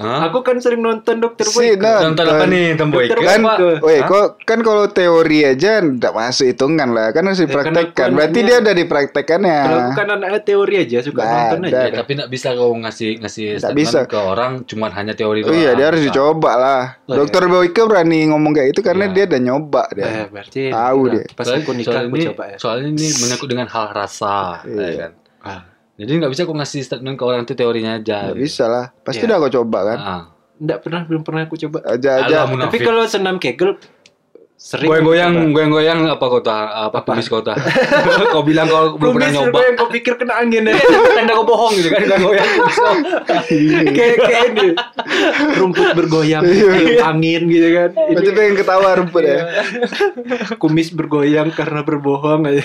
Hah? 0.00 0.24
Aku 0.26 0.40
kan 0.40 0.56
sering 0.56 0.80
nonton 0.80 1.20
Dokter 1.20 1.44
Si, 1.44 1.52
Boyke. 1.52 1.76
nah. 1.76 2.00
nonton 2.02 2.24
apa 2.24 2.44
nih 2.46 2.72
temboy 2.72 3.04
kan, 3.04 3.44
woi, 3.78 4.00
kok 4.00 4.40
kan 4.42 4.58
kalau 4.58 4.88
teori 4.88 5.44
aja 5.44 5.78
enggak 5.78 6.08
masuk 6.10 6.48
hitungan 6.48 6.88
lah, 6.88 7.12
kan 7.12 7.20
harus 7.22 7.36
Ya, 7.36 7.44
kan 7.44 7.52
dipraktekkan. 7.68 8.06
aku 8.08 8.16
Berarti 8.16 8.32
anaknya- 8.34 8.48
dia 8.48 8.64
udah 8.64 8.74
dipraktekkannya. 8.74 9.58
Kalau 9.60 9.80
kan 9.92 10.08
anaknya 10.10 10.40
teori 10.40 10.74
aja, 10.80 10.98
suka 10.98 11.20
Nggak 11.20 11.28
nonton 11.36 11.58
ada. 11.60 11.68
aja. 11.68 11.80
Ya, 11.84 11.92
tapi 11.94 12.10
nggak 12.16 12.30
bisa 12.32 12.48
kau 12.56 12.72
ngasih 12.74 13.10
ngasih 13.20 13.46
statement 13.60 13.76
bisa. 13.76 14.00
ke 14.08 14.18
orang 14.18 14.52
cuman 14.64 14.90
hanya 14.90 15.12
teori 15.12 15.38
Oh 15.42 15.52
iya, 15.52 15.70
dia 15.76 15.86
harus 15.86 16.00
dicoba 16.00 16.52
lah. 16.56 16.82
Oh, 17.04 17.12
Dokter 17.14 17.44
Boyke 17.44 17.82
berani 17.84 18.24
ngomong 18.26 18.56
kayak 18.56 18.72
itu 18.72 18.80
karena 18.80 19.04
Iya. 19.04 19.14
dia 19.14 19.24
udah 19.28 19.40
nyoba 19.42 19.82
dia. 19.92 20.04
Eh, 20.08 20.26
berarti 20.26 20.60
Tahu 20.72 21.00
nah, 21.02 21.12
dia. 21.12 21.24
Pas 21.30 21.46
aku 21.46 21.70
nikah 21.76 21.92
aku 22.00 22.16
ini, 22.16 22.24
coba 22.32 22.44
ya. 22.48 22.56
Soalnya 22.56 22.88
ini 22.90 23.06
menyangkut 23.12 23.46
dengan 23.46 23.68
hal 23.68 23.86
rasa, 23.92 24.64
Iya. 24.64 24.80
ya 24.80 24.92
kan. 24.98 25.12
Jadi 25.92 26.10
nggak 26.14 26.32
bisa 26.32 26.42
kok 26.42 26.54
ngasih 26.54 26.80
statement 26.80 27.14
ke 27.14 27.22
orang 27.22 27.42
itu 27.42 27.52
teorinya 27.52 27.96
aja. 27.96 28.28
Nggak 28.28 28.40
bisa 28.40 28.64
lah. 28.64 28.84
Pasti 28.98 29.22
Iya. 29.22 29.28
udah 29.28 29.36
kau 29.38 29.52
coba 29.56 29.78
kan. 29.84 29.98
Ah. 29.98 30.22
enggak 30.54 30.78
pernah 30.80 31.02
belum 31.02 31.22
pernah 31.22 31.42
aku 31.42 31.56
coba. 31.58 31.78
Aja 31.84 32.10
aja. 32.20 32.46
Tapi 32.46 32.78
kalau 32.78 33.02
senam 33.04 33.36
kegel 33.36 33.76
sering 34.54 34.86
Goyang-goyang, 34.86 35.50
goyang-goyang 35.50 36.00
apa 36.06 36.22
kota? 36.22 36.54
Apa, 36.86 37.02
Apa? 37.02 37.12
kumis 37.12 37.26
kota? 37.26 37.50
kau 38.32 38.46
bilang 38.46 38.70
kau 38.70 38.94
belum 38.94 39.18
pernah 39.18 39.42
nyoba. 39.42 39.58
yang 39.58 39.74
kau 39.74 39.90
pikir 39.90 40.14
kena 40.14 40.38
angin 40.38 40.62
ya. 40.62 40.78
Tanda 41.18 41.34
kau 41.34 41.42
bohong 41.42 41.74
gitu 41.74 41.90
kan, 41.90 42.14
goyang. 42.16 42.46
kayak 43.90 44.16
kayak 44.22 44.44
ini 44.54 44.68
rumput 45.52 45.88
bergoyang 45.92 46.46
tiup 46.46 47.02
angin 47.02 47.42
gitu 47.50 47.68
kan 47.68 47.90
Iya. 47.90 48.06
Berarti 48.14 48.22
ini 48.22 48.36
pengen 48.38 48.54
ketawa 48.54 48.88
rumput 48.94 49.22
ya. 49.26 49.38
kumis 50.62 50.94
bergoyang 50.94 51.50
karena 51.50 51.82
berbohong 51.82 52.46
aja 52.46 52.62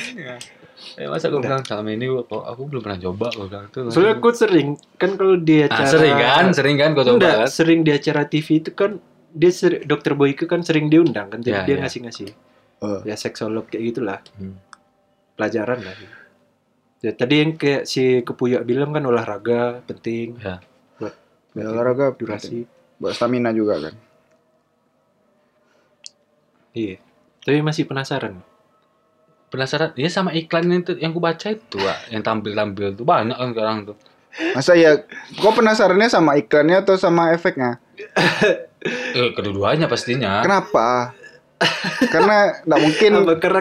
Eh, 0.98 1.06
masa 1.06 1.30
gue 1.30 1.38
bilang 1.38 1.62
selama 1.62 1.90
ini 1.90 2.06
kok 2.10 2.42
aku 2.42 2.62
belum 2.66 2.82
pernah 2.82 2.98
coba 3.00 3.30
gue 3.30 3.46
bilang 3.46 3.70
tuh. 3.70 3.86
soalnya 3.88 4.18
aku 4.18 4.34
sering 4.34 4.68
kan 4.96 5.14
kalau 5.14 5.38
di 5.38 5.62
Ah, 5.62 5.70
acara 5.70 5.86
sering 5.88 6.16
kan, 6.18 6.46
sering 6.52 6.76
kan 6.76 6.90
kau 6.92 7.04
coba 7.04 7.14
Enggak, 7.16 7.36
kan. 7.38 7.48
sering 7.48 7.80
di 7.82 7.92
acara 7.92 8.22
TV 8.24 8.48
itu 8.58 8.72
kan 8.72 8.92
dia 9.30 9.52
seri- 9.52 9.84
dokter 9.84 10.12
Boyke 10.12 10.44
kan 10.44 10.60
sering 10.60 10.90
diundang 10.90 11.30
kan 11.30 11.40
Ya, 11.40 11.46
jadi 11.46 11.60
dia 11.64 11.76
ya. 11.76 11.80
ngasih-ngasih 11.80 12.30
Oh. 12.78 13.02
ya 13.04 13.14
seksolog 13.14 13.66
kayak 13.68 13.84
gitulah 13.88 14.20
Hmm. 14.34 14.58
pelajaran 15.34 15.82
lah 15.82 15.94
ya 17.00 17.12
tadi 17.12 17.36
yang 17.38 17.54
kayak 17.54 17.86
si 17.86 18.22
Kepuyak 18.22 18.62
bilang 18.64 18.90
kan 18.90 19.02
olahraga 19.04 19.82
penting 19.84 20.34
Ya. 20.40 20.58
buat 20.96 21.14
Ya, 21.54 21.66
olahraga 21.68 22.10
durasi 22.12 22.66
Buat 22.98 23.14
stamina 23.14 23.50
juga 23.50 23.78
kan. 23.80 23.94
iya 26.72 26.98
tapi 27.40 27.62
masih 27.62 27.86
penasaran 27.86 28.42
Penasaran? 29.48 29.96
Ya 29.96 30.08
sama 30.08 30.32
iklan 30.32 30.66
yang, 30.66 30.82
itu- 30.82 30.98
yang 30.98 31.12
ku 31.12 31.20
baca 31.20 31.48
itu, 31.48 31.78
Wak. 31.78 32.12
yang 32.12 32.20
tampil-tampil 32.20 32.94
tuh 32.94 33.04
banyak 33.04 33.34
kan 33.34 33.50
sekarang 33.50 33.78
tuh. 33.86 33.96
Masa 34.54 34.74
ya 34.74 35.02
kok 35.34 35.54
penasarannya 35.54 36.08
sama 36.08 36.36
iklannya 36.36 36.78
atau 36.80 36.96
sama 36.96 37.32
efeknya? 37.32 37.80
Eh, 38.88 39.34
kedua-duanya 39.34 39.90
pastinya. 39.90 40.40
Kenapa? 40.40 41.12
Karena 42.08 42.62
nggak 42.62 42.80
mungkin 42.80 43.12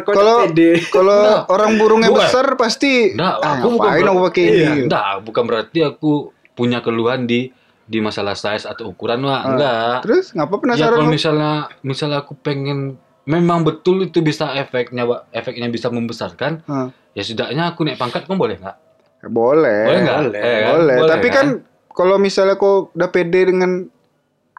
kalau 0.05 0.45
kalau 0.87 1.21
orang 1.49 1.81
burungnya 1.81 2.13
Bukan. 2.13 2.21
besar 2.21 2.47
pasti 2.55 3.17
Enggak, 3.17 3.35
ah, 3.41 3.57
aku 3.57 3.67
bukan 3.73 3.81
ngapain 3.89 3.97
ber- 3.99 4.11
aku 4.13 4.21
pakai 4.23 4.45
Iya, 4.45 4.53
ini. 4.53 4.79
Enggak, 4.85 5.05
bukan 5.25 5.43
berarti 5.43 5.79
aku 5.83 6.13
punya 6.53 6.79
keluhan 6.79 7.25
di 7.25 7.49
di 7.83 7.99
masalah 7.99 8.35
size 8.35 8.67
atau 8.67 8.93
ukuran 8.93 9.25
wah, 9.25 9.41
Ah, 9.41 9.43
enggak. 9.49 9.97
Terus 10.05 10.27
ngapa 10.31 10.53
Ya 10.53 10.61
penasaran? 10.61 10.93
kalau 10.93 11.09
lu? 11.09 11.11
misalnya 11.11 11.53
misalnya 11.81 12.19
aku 12.21 12.33
pengen 12.37 12.79
memang 13.27 13.61
betul 13.61 14.01
itu 14.01 14.19
bisa 14.21 14.55
efeknya 14.55 15.03
Pak. 15.03 15.21
efeknya 15.31 15.67
bisa 15.67 15.87
membesarkan, 15.89 16.63
Ah, 16.65 16.89
ya 17.13 17.21
setidaknya 17.21 17.69
aku 17.69 17.83
naik 17.83 17.97
pangkat 17.97 18.25
kan 18.25 18.35
boleh 18.35 18.57
nggak? 18.57 18.77
boleh. 19.25 19.81
Boleh 19.85 20.01
nggak? 20.01 20.19
boleh. 20.23 20.41
Eh, 20.41 20.55
kan? 20.57 20.71
Boleh. 20.73 20.97
Tapi 21.05 21.29
kan 21.29 21.47
kalau 21.91 22.17
misalnya 22.17 22.55
kau 22.55 22.93
udah 22.93 23.09
pede 23.09 23.43
dengan 23.45 23.91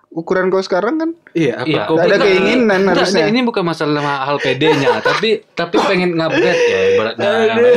ukuran 0.09 0.47
kau 0.47 0.59
sekarang 0.59 0.97
kan 0.97 1.09
Iya, 1.31 1.62
apa 1.62 1.67
Iya. 1.69 1.81
kau 1.86 1.95
ada 1.95 2.17
keinginan 2.17 2.79
Enggak, 2.81 3.05
harusnya. 3.05 3.25
ini 3.27 3.39
bukan 3.41 3.63
masalah 3.63 4.01
hal 4.25 4.38
PD-nya, 4.38 5.00
tapi 5.07 5.45
tapi 5.51 5.75
pengen 5.79 6.13
ngupgrade 6.13 6.57
ya 6.65 6.79
ibaratnya. 6.91 7.27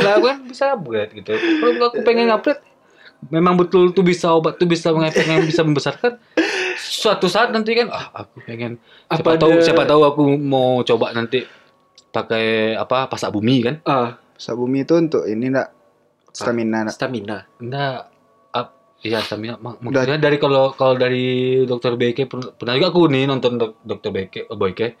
Lah 0.01 0.17
kan 0.17 0.37
bisa 0.43 0.73
upgrade 0.73 1.11
gitu. 1.13 1.31
Kalau 1.31 1.87
aku 1.87 2.01
pengen 2.01 2.27
ngupgrade 2.27 2.59
memang 3.23 3.53
betul 3.53 3.93
tuh 3.93 4.01
bisa 4.01 4.33
obat 4.33 4.57
tuh 4.57 4.65
bisa 4.65 4.89
mengefek 4.89 5.23
yang 5.23 5.45
bisa 5.45 5.61
membesarkan 5.61 6.17
suatu 6.77 7.27
saat 7.27 7.49
nanti 7.51 7.71
kan 7.73 7.87
ah 7.89 8.23
aku 8.23 8.43
pengen 8.45 8.77
siapa 9.09 9.35
Apa 9.35 9.41
tahu 9.41 9.53
siapa 9.59 9.83
tahu 9.87 10.01
aku 10.05 10.23
mau 10.37 10.83
coba 10.85 11.11
nanti 11.11 11.43
pakai 12.11 12.75
apa 12.75 13.07
pasak 13.07 13.31
bumi 13.31 13.63
kan 13.63 13.75
Ah, 13.87 14.19
sabumi 14.35 14.83
itu 14.83 14.95
untuk 14.99 15.23
ini 15.25 15.51
enggak 15.51 15.69
stamina 16.31 16.87
nak. 16.87 16.93
stamina. 16.95 17.37
enggak 17.59 17.99
iya 19.01 19.17
stamina 19.17 19.57
mak- 19.57 19.81
maksudnya 19.81 20.21
dari 20.21 20.37
kalau 20.37 20.77
kalau 20.77 20.93
dari 20.93 21.25
dokter 21.65 21.97
BK 21.97 22.29
per- 22.29 22.53
pernah 22.53 22.77
juga 22.77 22.93
aku 22.93 23.09
nih 23.09 23.25
nonton 23.25 23.57
dok, 23.57 23.81
dokter 23.81 24.13
BK 24.13 24.45
oh, 24.53 24.57
Boyke 24.57 24.93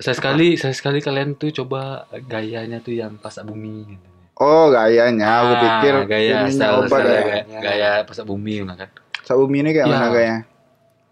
saya 0.00 0.16
sekali 0.16 0.56
saya 0.56 0.72
sekali 0.72 0.98
kalian 1.04 1.36
tuh 1.36 1.52
coba 1.52 2.08
gayanya 2.26 2.80
tuh 2.80 2.96
yang 2.96 3.20
pasak 3.20 3.46
bumi 3.46 3.86
gitu. 3.86 4.08
Oh, 4.40 4.72
gayanya. 4.72 5.44
Aku 5.44 5.54
Ah, 5.54 5.60
pikir 5.62 5.94
gaya 6.08 6.38
style, 6.50 6.74
obat 6.82 6.90
style, 6.90 7.06
ya. 7.06 7.22
gaya, 7.22 7.60
gaya 7.60 7.90
pasak 8.02 8.24
bumi 8.26 8.64
nah 8.64 8.74
kan 8.74 8.88
Sabumi 9.22 9.58
ini 9.58 9.70
kayak 9.70 9.86
Ya. 9.86 9.92
mana 9.92 10.06
gayanya? 10.08 10.40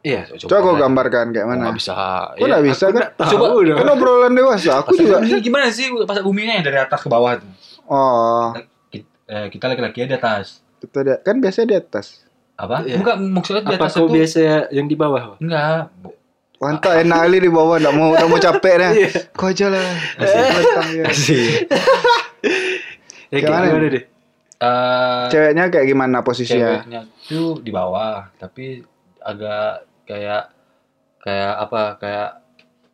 Iya. 0.01 0.21
Coba 0.35 0.57
kau 0.59 0.73
lah. 0.73 0.81
gambarkan 0.83 1.27
kayak 1.29 1.47
mana? 1.47 1.61
nggak 1.63 1.77
bisa 1.77 1.93
Kok 1.93 2.37
Ya, 2.37 2.47
nggak 2.49 2.65
bisa 2.65 2.85
aku 2.87 2.97
kan? 2.97 3.05
Coba. 3.29 3.45
dah. 3.53 3.77
Kan 3.77 3.89
obrolan 3.91 4.33
dewasa. 4.33 4.71
Aku 4.79 4.89
pasak 4.91 5.03
juga. 5.03 5.17
bumi 5.21 5.41
gimana 5.41 5.67
sih 5.69 5.87
pasak 6.01 6.23
buminya 6.23 6.53
yang 6.55 6.65
dari 6.65 6.79
atas 6.79 6.99
ke 6.99 7.09
bawah 7.09 7.37
tuh 7.37 7.51
Oh, 7.85 8.55
Ki- 8.89 9.03
eh, 9.27 9.47
kita 9.49 9.67
laki-laki 9.67 10.05
di 10.05 10.13
atas 10.13 10.63
itu 10.79 10.97
dia. 10.97 11.19
Kan 11.19 11.39
biasanya 11.39 11.67
di 11.69 11.77
atas. 11.77 12.25
apa 12.55 12.81
Iya. 12.83 12.97
bukan 12.97 13.17
maksudnya 13.31 13.63
di 13.63 13.73
Apa 13.73 13.77
atas 13.83 13.93
kau 13.95 14.05
itu 14.05 14.15
biasa 14.15 14.39
yang 14.69 14.85
di 14.85 14.95
bawah? 14.95 15.37
enggak 15.37 15.89
Mantap 16.57 16.93
enak 16.95 17.19
kali 17.19 17.37
di 17.39 17.49
bawah 17.49 17.77
enggak 17.77 17.95
mau 17.95 18.09
enggak 18.11 18.29
mau 18.29 18.39
capek 18.39 18.75
dah. 18.79 18.91
Iya. 18.95 19.11
Kau 19.33 19.49
aja 19.49 19.67
lah. 19.69 19.85
Mantap 20.21 20.87
ya. 20.91 21.05
Asik. 21.07 21.51
Ya, 23.31 23.39
gimana 23.39 23.65
deh? 23.87 24.05
Eh, 24.61 25.25
Ceweknya 25.27 25.65
kayak 25.67 25.87
gimana 25.87 26.21
posisinya? 26.21 26.85
ceweknya 26.85 27.01
tuh 27.25 27.57
di 27.59 27.71
bawah 27.71 28.29
tapi 28.37 28.85
agak 29.19 29.83
kayak 30.05 30.53
kayak 31.19 31.53
apa 31.59 31.81
kayak 31.97 32.31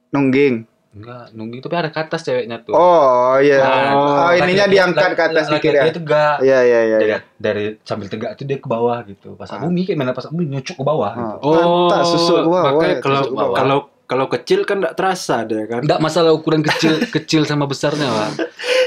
Nungging. 0.08 0.62
enggak 0.92 1.28
nungging 1.30 1.58
tapi 1.58 1.74
ada 1.76 1.90
ke 1.90 2.00
atas 2.00 2.22
ceweknya 2.22 2.62
tuh 2.62 2.70
Oh 2.70 3.34
iya. 3.36 3.58
Nah, 3.58 3.90
Oh, 3.92 4.30
ininya 4.32 4.64
laki-laki- 4.64 4.72
diangkat 4.72 5.02
ke 5.04 5.10
laki- 5.12 5.26
atas 5.28 5.44
dikit 5.44 5.50
ya. 5.50 5.58
laki-laki 5.76 5.90
tegak 5.92 6.36
Iya 6.40 6.58
iya 6.62 6.80
iya. 6.80 6.96
dari, 6.96 7.10
iya. 7.10 7.18
dari 7.36 7.64
sambil 7.82 8.06
tegak 8.06 8.30
itu 8.32 8.42
dia 8.44 8.56
ke 8.56 8.68
bawah 8.68 8.98
gitu 9.02 9.28
pas 9.34 9.48
Ah. 9.48 9.58
bumi 9.58 9.82
kayak 9.82 9.98
mana 9.98 10.12
pas 10.12 10.24
bumi 10.24 10.44
nyucuk 10.48 10.72
ke 10.72 10.84
bawah 10.84 11.12
gitu. 11.12 11.36
Oh, 11.42 11.52
Mantap, 11.52 12.02
susuk 12.06 12.36
ke 12.38 12.46
bawah, 12.46 12.62
makanya 12.72 12.86
ya, 12.88 13.02
kalau 13.02 13.20
ke 13.26 13.44
kalau 13.52 13.78
kalau 14.06 14.26
kecil 14.26 14.62
kan 14.62 14.78
enggak 14.78 14.94
terasa 14.94 15.42
deh 15.42 15.66
kan. 15.66 15.82
Enggak 15.82 15.98
masalah 15.98 16.30
ukuran 16.30 16.62
kecil 16.62 17.02
kecil 17.16 17.42
sama 17.42 17.66
besarnya 17.66 18.06
lah. 18.06 18.30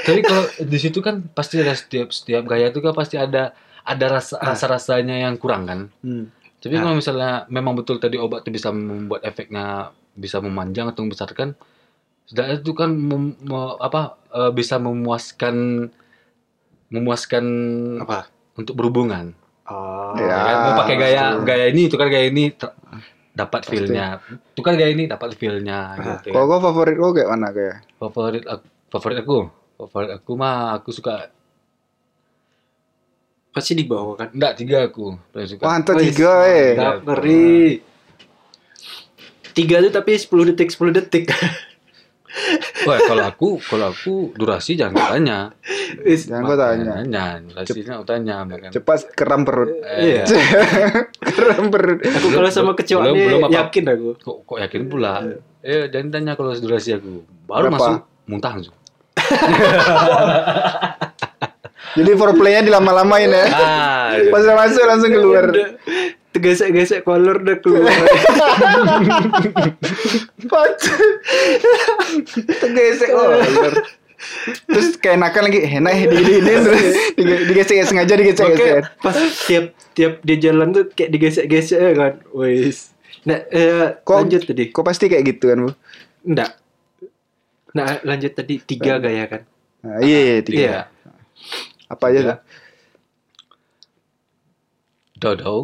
Tapi 0.02 0.20
kalau 0.22 0.44
di 0.58 0.78
situ 0.78 1.00
kan 1.00 1.22
pasti 1.30 1.60
ada 1.60 1.72
setiap 1.72 2.10
setiap 2.10 2.44
gaya 2.46 2.68
itu 2.68 2.80
kan 2.80 2.92
pasti 2.92 3.16
ada 3.16 3.52
ada 3.82 4.06
rasa 4.10 4.38
Ah. 4.38 4.52
rasa 4.52 4.66
rasanya 4.66 5.20
yang 5.20 5.36
kurang 5.36 5.64
kan. 5.64 5.80
Hmm. 6.00 6.32
Tapi 6.58 6.74
Ah. 6.74 6.82
kalau 6.82 6.96
misalnya 6.96 7.32
memang 7.48 7.74
betul 7.74 7.98
tadi 7.98 8.16
obat 8.16 8.44
itu 8.44 8.52
bisa 8.54 8.70
membuat 8.70 9.22
efeknya 9.22 9.92
bisa 10.12 10.40
memanjang 10.40 10.88
atau 10.88 11.02
membesarkan, 11.02 11.56
sedangkan 12.26 12.56
itu 12.58 12.72
kan 12.74 12.90
mem- 12.92 13.40
me- 13.40 13.78
apa 13.78 14.20
eh, 14.30 14.52
bisa 14.52 14.76
memuaskan 14.76 15.88
memuaskan 16.90 17.46
Apa? 18.02 18.28
untuk 18.56 18.74
berhubungan. 18.74 19.32
Oh. 19.64 20.18
Ya. 20.18 20.26
Ya 20.26 20.38
kan? 20.42 20.56
Mau 20.60 20.74
pakai 20.78 20.96
gaya 20.98 21.24
betul. 21.32 21.46
gaya 21.46 21.66
ini, 21.70 21.82
itu 21.86 21.96
kan 21.96 22.08
gaya 22.10 22.26
ini 22.28 22.44
ter- 22.52 22.76
dapat 23.40 23.62
feel-nya. 23.64 24.20
Itu 24.52 24.60
kan 24.60 24.76
gaya 24.76 24.92
ini 24.92 25.08
dapat 25.08 25.34
feel-nya 25.34 25.96
Ah. 25.96 26.20
gitu. 26.20 26.30
Kalau 26.30 26.46
kau 26.46 26.60
favorit 26.62 26.96
kau 26.96 27.12
kayak 27.12 27.30
mana 27.30 27.48
kayak? 27.50 27.88
Favorit 27.96 28.44
aku, 28.44 28.66
favorit 28.90 29.18
aku, 29.18 29.38
favorit 29.78 30.12
aku 30.14 30.32
mah 30.36 30.76
aku 30.76 30.92
suka 30.92 31.32
Pasti 33.50 33.74
di 33.74 33.82
bawah 33.82 34.14
kan. 34.14 34.30
enggak 34.30 34.54
tiga 34.56 34.86
aku 34.86 35.18
suka. 35.34 35.64
Mantap 35.66 35.98
Wih, 35.98 36.14
tiga 36.14 36.32
eh. 36.46 36.70
Ngeri. 36.78 37.82
Tiga 39.52 39.82
tuh 39.82 39.92
tapi 39.92 40.12
10 40.14 40.30
detik 40.46 40.70
10 40.70 40.94
detik. 40.94 41.26
Wah, 42.82 43.00
kalau 43.02 43.24
aku 43.26 43.50
kalau 43.60 43.90
aku 43.90 44.14
durasi 44.34 44.74
jangan 44.74 44.94
kau 44.96 45.10
tanya. 45.12 45.40
Jangan 46.00 46.44
kau 46.44 46.54
tanya. 46.56 46.92
Tanya, 47.00 47.26
durasinya 47.42 47.94
aku 47.96 48.06
tanya 48.06 48.36
makan. 48.44 48.70
Cepat 48.70 49.00
keram 49.12 49.42
perut. 49.42 49.70
Eh, 49.82 50.22
Iya. 50.22 50.24
keram 51.36 51.68
perut. 51.68 52.00
Aku 52.00 52.28
kalau 52.30 52.50
sama 52.50 52.72
kecoa 52.74 53.02
belum- 53.02 53.14
nih 53.14 53.26
belum 53.26 53.42
apa- 53.44 53.54
yakin 53.60 53.84
aku. 53.88 54.08
Kok, 54.20 54.38
kok 54.46 54.58
yakin 54.60 54.82
pula? 54.86 55.14
Eh, 55.60 55.88
jangan 55.88 56.08
tanya 56.12 56.32
kalau 56.34 56.54
durasi 56.54 56.94
aku. 56.94 57.26
Baru 57.44 57.68
Berapa? 57.68 57.76
masuk 57.76 57.98
muntah 58.26 58.52
langsung. 58.54 58.78
Jadi 61.92 62.12
foreplaynya 62.14 62.62
dilama-lamain 62.64 63.26
ya. 63.28 63.46
Ah, 63.50 64.14
Pas 64.30 64.40
udah 64.40 64.58
masuk 64.60 64.84
langsung 64.86 65.10
keluar. 65.10 65.50
Udah, 65.50 65.70
Tegesek-gesek 66.30 67.02
kolor 67.02 67.42
udah 67.42 67.58
keluar. 67.58 67.90
Tergesek 72.70 73.12
oh. 73.12 73.40
Terus 74.68 75.00
kayak 75.00 75.16
enakan 75.16 75.44
lagi 75.48 75.60
enak 75.64 75.94
ya 75.96 76.06
di 76.06 76.18
ini 76.20 76.54
terus 76.60 76.86
dige- 77.16 77.44
digesek 77.48 77.88
sengaja 77.88 78.14
digesek 78.14 78.52
gesek. 78.52 78.84
pas 79.00 79.16
tiap 79.48 79.66
tiap 79.96 80.14
dia 80.22 80.38
jalan 80.42 80.70
tuh 80.70 80.92
kayak 80.92 81.10
digesek-gesek 81.12 81.80
ya 81.80 81.94
kan. 81.94 82.14
Wis. 82.32 82.92
Nah, 83.24 83.40
eh, 83.48 83.96
Kok- 84.00 84.20
lanjut 84.20 84.44
tadi. 84.44 84.70
Kok 84.70 84.84
pasti 84.84 85.08
kayak 85.08 85.24
gitu 85.26 85.48
kan, 85.48 85.58
Bu? 85.64 85.72
Enggak. 86.26 86.52
Nah, 87.72 88.00
lanjut 88.02 88.32
tadi 88.34 88.60
tiga 88.60 89.00
gaya 89.00 89.24
kan. 89.26 89.42
Nah, 89.80 90.04
iya, 90.04 90.18
iya, 90.20 90.36
tiga. 90.44 90.60
Iya. 90.60 90.80
Apa 91.88 92.04
aja 92.12 92.20
Tiga. 92.20 92.28
tuh? 92.30 92.40
Dodo, 95.20 95.56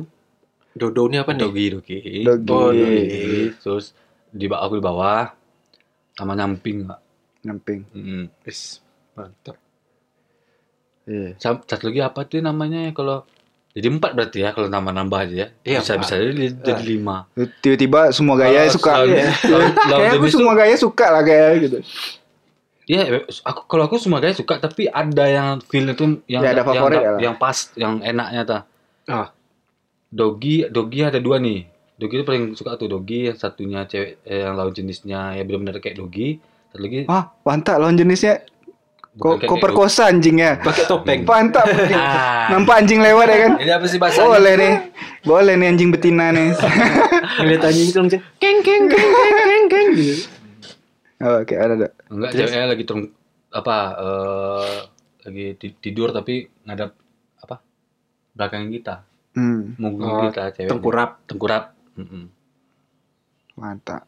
Dodo 0.75 1.01
ini 1.07 1.17
apa 1.17 1.31
nih? 1.31 1.43
dogi, 1.43 1.65
dogi. 1.71 1.99
Dogi. 2.23 2.51
Oh, 2.51 2.71
dogi. 2.71 2.83
Dogi. 2.83 3.25
Terus 3.59 3.85
di 4.31 4.45
bawah 4.47 4.63
aku 4.63 4.75
di 4.75 4.83
bawah 4.83 5.23
sama 6.15 6.33
nyamping, 6.33 6.87
Pak. 6.87 6.99
Nyamping. 7.45 7.79
Mm. 7.93 8.25
Wis, 8.47 8.81
mantap. 9.13 9.59
Iya. 11.05 11.37
Satu 11.37 11.85
lagi 11.85 12.01
apa 12.01 12.25
tuh 12.25 12.41
namanya 12.41 12.89
ya 12.89 12.91
kalau 12.95 13.21
jadi 13.75 13.91
empat 13.91 14.15
berarti 14.15 14.39
ya 14.39 14.55
kalau 14.55 14.71
nambah-nambah 14.71 15.19
aja 15.27 15.35
ya. 15.35 15.47
Iya, 15.67 15.79
bisa 15.83 15.93
bisa 15.99 16.15
jadi, 16.15 16.47
jadi 16.63 16.83
lima. 16.95 17.27
Tiba-tiba 17.59 18.15
semua 18.15 18.39
gaya 18.39 18.63
Kalau 18.63 18.75
suka. 18.79 18.91
Iya. 19.03 19.27
Kayak 19.91 20.11
aku 20.15 20.27
semua 20.31 20.53
gaya 20.55 20.75
suka 20.79 21.05
lah 21.11 21.23
kayak 21.27 21.51
gitu. 21.59 21.77
Iya, 22.87 23.27
aku 23.43 23.61
kalau 23.67 23.83
aku 23.91 23.99
semua 23.99 24.23
gaya 24.23 24.31
suka 24.31 24.63
tapi 24.63 24.87
ada 24.87 25.27
yang 25.27 25.59
feel 25.67 25.91
itu 25.91 26.23
yang 26.29 26.39
Ya, 26.45 26.55
ada 26.55 26.63
yang, 26.63 26.69
favorit 26.71 26.99
yang, 27.01 27.11
lah. 27.11 27.19
yang 27.19 27.35
pas, 27.35 27.57
yang 27.75 27.93
enaknya 27.99 28.41
ta. 28.47 28.59
Ah. 29.11 29.27
Dogi, 30.07 30.71
dogi 30.71 31.03
ada 31.03 31.19
dua 31.19 31.35
nih. 31.43 31.67
Dogi 31.95 32.13
itu 32.13 32.25
paling 32.25 32.43
suka 32.53 32.75
tuh 32.75 32.87
dogi, 32.87 33.25
yang 33.25 33.35
satunya 33.35 33.83
cewek 33.83 34.19
eh, 34.21 34.43
yang 34.43 34.53
lawan 34.53 34.71
jenisnya 34.71 35.31
ya 35.31 35.43
benar-benar 35.43 35.79
kayak 35.79 35.95
dogi. 35.95 36.43
Satu 36.67 36.81
lagi 36.81 37.07
Ah, 37.07 37.31
mantap 37.41 37.79
lawan 37.79 37.95
jenisnya. 37.95 38.43
Kok 39.15 39.39
kayak 39.39 39.63
perkosa 39.63 40.11
anjingnya. 40.11 40.59
Pakai 40.59 40.83
topeng. 40.83 41.23
Mantap. 41.23 41.63
Ah. 41.95 42.51
Nampak 42.51 42.83
anjing 42.83 42.99
lewat 42.99 43.25
ya 43.25 43.37
kan? 43.39 43.51
Ini 43.57 43.71
apa 43.73 43.85
sih 43.87 43.97
bahasanya? 43.97 44.27
Boleh 44.27 44.53
nih. 44.53 44.73
Boleh 45.23 45.53
nih 45.55 45.67
anjing 45.67 45.89
betina 45.89 46.29
nih. 46.29 46.51
Ngeliat 47.39 47.63
anjing 47.63 47.87
itu 47.87 47.97
langsung 47.97 48.21
keng 48.37 48.59
keng 48.59 48.85
keng 48.85 49.09
keng 49.09 49.35
keng 49.41 49.65
keng 49.65 49.87
gitu. 49.95 50.13
oh, 51.17 51.41
Oke, 51.41 51.55
ada 51.55 51.73
ada. 51.73 51.87
Enggak, 52.05 52.29
Terus? 52.29 52.39
ceweknya 52.45 52.67
lagi 52.67 52.83
terung 52.83 53.03
apa 53.49 53.75
eh 53.95 54.75
lagi 55.23 55.45
ti- 55.55 55.77
tidur 55.79 56.11
tapi 56.11 56.45
ngadap 56.61 56.91
apa? 57.39 57.63
Belakang 58.35 58.67
kita, 58.67 59.07
Hmm, 59.31 59.73
mungkin 59.75 60.05
Oh, 60.05 60.21
kita 60.27 60.51
cewek. 60.51 60.69
Tengkurap. 60.69 61.23
Tengkurap. 61.25 61.63
Mm-mm. 61.95 62.23
mantap. 63.55 64.03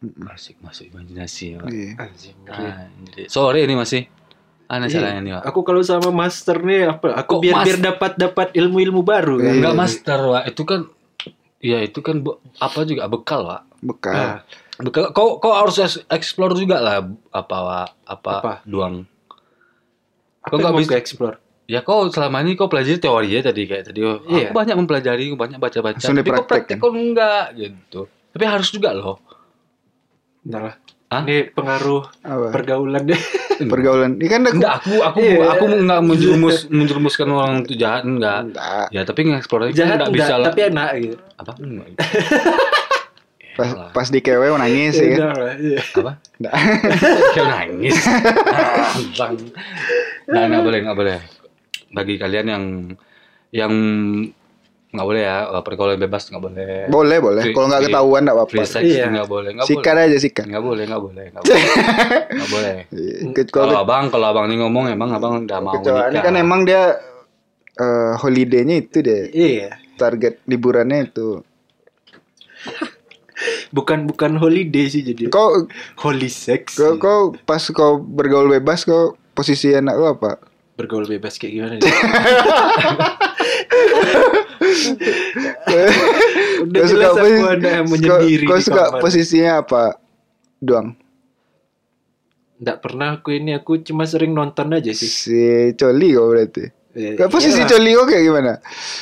Masuk 0.00 0.56
masuk 0.60 0.88
imajinasi. 0.88 1.56
Pak. 1.56 1.68
Iya. 1.68 1.92
Anjing. 1.98 2.36
Ah, 2.46 2.88
jadi 3.04 3.28
sore 3.28 3.60
ini 3.60 3.76
masih 3.76 4.08
aneh 4.66 4.88
Iya. 4.88 5.20
nih, 5.20 5.32
Pak. 5.36 5.44
Aku 5.44 5.60
kalau 5.60 5.82
sama 5.82 6.08
master 6.08 6.56
nih 6.58 6.88
apa? 6.88 7.12
Aku 7.18 7.36
Kok 7.36 7.42
biar 7.42 7.54
mas- 7.54 7.66
biar 7.66 7.78
dapat 7.84 8.12
dapat 8.16 8.48
ilmu-ilmu 8.54 9.02
baru 9.02 9.36
kan. 9.36 9.44
Iya. 9.46 9.52
Enggak 9.54 9.76
master, 9.76 10.20
Wak. 10.26 10.44
Itu 10.46 10.64
kan 10.64 10.80
Iya 11.60 11.84
itu 11.84 12.00
kan 12.00 12.24
be- 12.24 12.40
apa 12.56 12.88
juga 12.88 13.04
bekal 13.06 13.44
pak. 13.44 13.62
Bekal. 13.82 14.16
Ah, 14.16 14.36
Bekal. 14.78 15.12
Kau 15.12 15.36
kau 15.36 15.52
harus 15.52 15.76
explore 16.08 16.56
juga 16.56 16.80
lah 16.80 17.04
apa 17.30 17.56
Wak. 17.60 17.88
apa, 18.02 18.30
Apa? 18.34 18.52
doang. 18.64 19.04
apa 20.40 20.48
nggak 20.50 20.64
yang 20.64 20.72
mau 20.72 20.80
bisa- 20.80 20.96
explore? 20.96 21.36
Ya 21.70 21.80
kau 21.80 22.10
selama 22.10 22.42
ini 22.42 22.58
kau 22.58 22.66
pelajari 22.66 22.98
teori 22.98 23.30
ya 23.30 23.40
tadi 23.40 23.62
kayak 23.62 23.84
tadi. 23.86 24.02
Oh, 24.02 24.18
Iya. 24.26 24.50
Aku 24.50 24.58
banyak 24.58 24.74
mempelajari, 24.74 25.30
aku 25.30 25.38
banyak 25.38 25.56
baca-baca. 25.56 25.96
Tapi 25.96 26.10
kau 26.10 26.18
dipraktek, 26.18 26.50
praktek 26.66 26.76
kau 26.76 26.90
enggak 26.90 27.54
gitu. 27.54 28.00
Tapi 28.30 28.44
harus 28.44 28.68
juga 28.68 28.90
loh. 28.90 29.22
Enggak 30.42 30.62
lah. 30.64 30.74
Hah? 31.10 31.22
Ini 31.22 31.50
pengaruh 31.50 32.02
Apa? 32.20 32.48
pergaulan 32.50 33.02
deh. 33.04 33.18
Pergaulan. 33.60 34.14
Ini 34.14 34.26
kan 34.26 34.40
aku 34.42 34.54
Enggak, 34.56 34.74
aku 34.76 34.92
aku 35.00 35.18
Iya. 35.20 35.46
aku 35.48 35.64
enggak 35.68 36.00
menjerumus 36.00 36.56
menjerumuskan 36.68 37.28
orang 37.28 37.54
itu 37.60 37.74
jahat 37.76 38.02
enggak. 38.02 38.40
Enggak. 38.46 38.86
Ya 38.88 39.00
tapi 39.02 39.20
nge-explore 39.24 39.62
itu 39.68 39.76
Jahat 39.76 39.94
enggak 39.96 40.08
enggak, 40.08 40.26
bisa 40.26 40.34
lah. 40.34 40.46
tapi 40.48 40.60
enak 40.64 40.88
gitu. 40.98 41.16
Apa? 41.36 41.52
Enggak. 41.56 41.86
Pas, 43.52 43.70
pas 43.92 44.06
di 44.08 44.20
kewe 44.20 44.46
nangis 44.54 44.94
ya. 44.96 45.06
kan? 45.12 45.34
Iya. 45.56 45.80
Apa? 45.92 46.12
Enggak. 46.40 46.52
Kayak 47.34 47.46
nangis. 47.48 47.96
Bang. 49.18 49.34
Nah, 50.26 50.42
enggak 50.46 50.62
boleh, 50.62 50.78
enggak 50.80 50.96
boleh. 50.96 51.18
Bagi 51.90 52.14
kalian 52.16 52.46
yang 52.46 52.64
yang 53.50 53.72
nggak 54.90 55.06
boleh 55.06 55.22
ya 55.22 55.36
pergaulan 55.62 55.94
bebas 55.96 56.26
nggak 56.26 56.42
boleh 56.42 56.66
Boleh, 56.86 57.18
boleh. 57.18 57.42
Kalau 57.48 57.66
nggak 57.66 57.82
ketahuan 57.86 58.22
enggak 58.22 58.36
apa-apa. 58.36 58.50
free 58.52 58.66
sex 58.66 58.82
Iya. 58.82 59.06
nggak 59.08 59.28
boleh 59.28 59.50
nggak 59.54 59.66
Sikat 59.66 59.94
boleh 59.94 60.02
aja 60.04 60.18
sikat. 60.18 60.44
nggak 60.46 60.64
boleh 60.64 60.84
nggak 60.84 61.02
boleh 61.02 61.24
nggak 61.30 61.44
boleh 61.46 61.64
nggak 62.26 62.50
boleh 62.50 62.74
kalau 63.46 63.66
Kalau 63.68 63.78
abang 63.80 64.04
kalau 64.08 64.26
abang 64.28 64.44
ini 64.46 64.56
ngomong 64.58 64.84
emang 64.88 65.10
abang 65.12 65.32
udah 65.40 65.58
mau 65.58 65.74
kecoa 65.74 66.02
ini 66.04 66.12
nikah 66.12 66.22
kan 66.24 66.34
emang 66.36 66.60
dia 66.62 66.82
eh, 67.72 68.12
holiday-nya 68.16 68.76
itu 68.78 68.98
deh. 69.00 69.30
Iya. 69.30 69.70
Target 69.94 70.42
liburannya 70.44 71.06
itu. 71.06 71.38
Bukan 73.70 74.04
bukan 74.04 74.36
holiday 74.36 74.84
sih 74.84 75.00
jadi. 75.00 75.30
Kau 75.30 75.64
Holy 75.98 76.28
sex. 76.28 76.76
kau, 76.76 76.98
kau 76.98 77.20
pas 77.40 77.62
kau 77.64 77.96
bergaul 77.96 78.50
bebas 78.50 78.82
kau 78.82 79.16
posisi 79.32 79.70
anak 79.70 79.94
lu 79.96 80.06
apa? 80.10 80.36
Bergaul 80.80 81.04
bebas 81.06 81.36
kayak 81.36 81.52
gimana 81.52 81.74
nih? 81.76 81.92
Udah 86.62 86.80
Kau 86.80 86.86
suka 86.86 86.96
jelas 86.96 87.12
aku 87.12 87.26
ada 87.46 87.70
kau- 87.74 87.86
menyendiri 87.86 88.44
Kau 88.46 88.56
di 88.56 88.62
suka 88.62 88.82
kamar. 88.86 89.00
posisinya 89.00 89.52
apa? 89.58 89.82
Doang. 90.58 90.88
Nggak 92.58 92.78
pernah 92.78 93.08
aku 93.14 93.28
ini 93.32 93.52
aku 93.54 93.80
cuma 93.80 94.04
sering 94.04 94.32
nonton 94.32 94.68
aja 94.70 94.90
sih. 94.90 95.08
Si 95.08 95.40
Coli 95.74 96.12
kau 96.12 96.28
berarti. 96.28 96.64
Eh, 96.90 97.14
Kau 97.14 97.30
posisi 97.30 97.54
iyalah. 97.56 97.70
Coli 97.70 97.90
kau 97.94 98.04
kayak 98.04 98.22
gimana? 98.22 98.52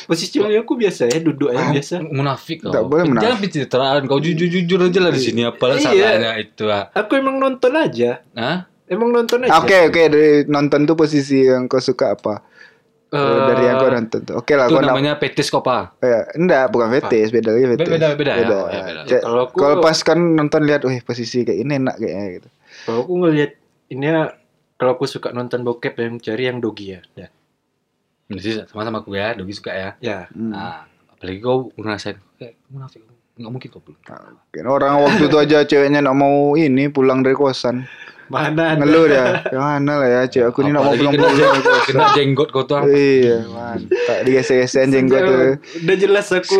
Posisi 0.05 0.37
coli 0.37 0.55
aku 0.55 0.73
biasa 0.75 1.01
ya 1.07 1.17
duduk 1.19 1.49
aja 1.49 1.63
biasa. 1.69 1.95
munafik 2.05 2.61
kau 2.61 2.69
Nggak 2.69 2.85
boleh 2.85 3.03
munafik. 3.03 3.23
jangan 3.25 3.37
pencitraan 3.41 4.01
kau 4.05 4.19
jujur 4.21 4.47
jujur 4.47 4.79
aja 4.79 4.99
lah 5.01 5.11
di 5.11 5.19
sini 5.19 5.41
apa 5.43 5.65
Iya. 5.67 5.81
salahnya 5.81 6.31
itu 6.37 6.65
ah 6.69 6.93
Aku 6.93 7.17
emang 7.17 7.35
nonton 7.35 7.73
aja. 7.73 8.21
Hah? 8.31 8.68
Emang 8.89 9.13
nonton 9.13 9.45
aja. 9.45 9.61
Oke 9.61 9.77
oke 9.85 10.01
dari 10.09 10.29
nonton 10.45 10.83
tuh 10.83 10.97
posisi 10.97 11.45
yang 11.45 11.69
kau 11.69 11.77
suka 11.77 12.17
apa? 12.17 12.41
Eh, 13.09 13.39
dari 13.47 13.63
yang 13.65 13.77
kau 13.77 13.89
nonton 13.89 14.19
tuh. 14.21 14.35
Oke 14.37 14.53
lah 14.53 14.65
itu 14.65 14.81
namanya 14.81 15.17
petis 15.17 15.49
kopa 15.49 15.93
Ya, 15.97 16.25
enggak, 16.33 16.69
bukan 16.69 16.89
VTS, 16.89 17.29
beda 17.29 17.53
lagi 17.53 17.65
VTS. 17.69 17.85
Beda- 17.87 18.17
beda 18.17 18.33
ya? 18.33 18.47
Oh, 18.49 18.65
ya, 18.67 18.81
beda. 18.83 19.01
Cek, 19.05 19.21
Kalau 19.21 19.41
aku- 19.45 19.57
kalau 19.57 19.75
pas 19.79 19.97
kan 19.99 20.17
nonton 20.17 20.61
lihat, 20.65 20.81
wih 20.83 21.01
posisi 21.01 21.41
kayak 21.41 21.59
ini 21.59 21.77
enak 21.77 21.95
kayaknya 21.97 22.25
gitu. 22.35 22.49
Kalau 22.85 22.99
aku 23.01 23.13
ngelihat 23.19 23.51
ini 23.89 24.05
ya, 24.05 24.33
kalau 24.75 24.91
aku 24.93 25.05
suka 25.05 25.29
nonton 25.29 25.61
bokep 25.61 25.93
yang 25.95 26.17
cari 26.17 26.43
yang 26.45 26.57
dogi 26.57 26.97
ya. 26.97 27.01
Ya. 27.15 27.29
Jadi 28.29 28.61
sama-sama 28.63 29.01
aku 29.01 29.17
ya 29.17 29.33
Dogi 29.33 29.57
suka 29.57 29.73
ya 29.73 29.89
Ya. 29.97 30.29
Hmm. 30.29 30.53
nah 30.53 30.85
apalagi 31.09 31.41
kau 31.41 31.73
ngerasain 31.73 32.13
kayak 32.37 32.61
munafik 32.69 33.01
nggak 33.35 33.49
mungkin 33.49 33.69
kau 33.71 33.81
belum 33.81 33.97
Kan 34.05 34.65
orang 34.67 35.01
waktu 35.01 35.25
itu 35.25 35.37
aja 35.39 35.65
ceweknya 35.65 36.05
nak 36.05 36.13
mau 36.13 36.53
ini 36.53 36.93
pulang 36.93 37.25
dari 37.25 37.33
kosan. 37.33 37.89
Mana? 38.29 38.77
Ngeluh 38.77 39.05
dia. 39.05 39.41
Yang 39.49 39.63
mana 39.63 39.93
lah 39.97 40.07
ya, 40.07 40.21
cewek 40.25 40.47
aku 40.47 40.59
ini 40.61 40.69
nak 40.69 40.81
mau 40.81 40.87
Apalagi 40.87 41.01
pulang 41.01 41.13
kena, 41.13 41.25
pulang. 41.25 41.39
jenggot, 41.51 41.81
kena 41.83 42.03
jenggot 42.13 42.49
kau 42.49 42.63
tuh 42.63 42.77
Iya, 42.85 43.37
mantap. 43.43 44.17
Digesek-gesek 44.21 44.83
jenggot 44.87 45.21
tuh. 45.21 45.37
Udah 45.81 45.95
jelas 45.97 46.27
aku 46.29 46.57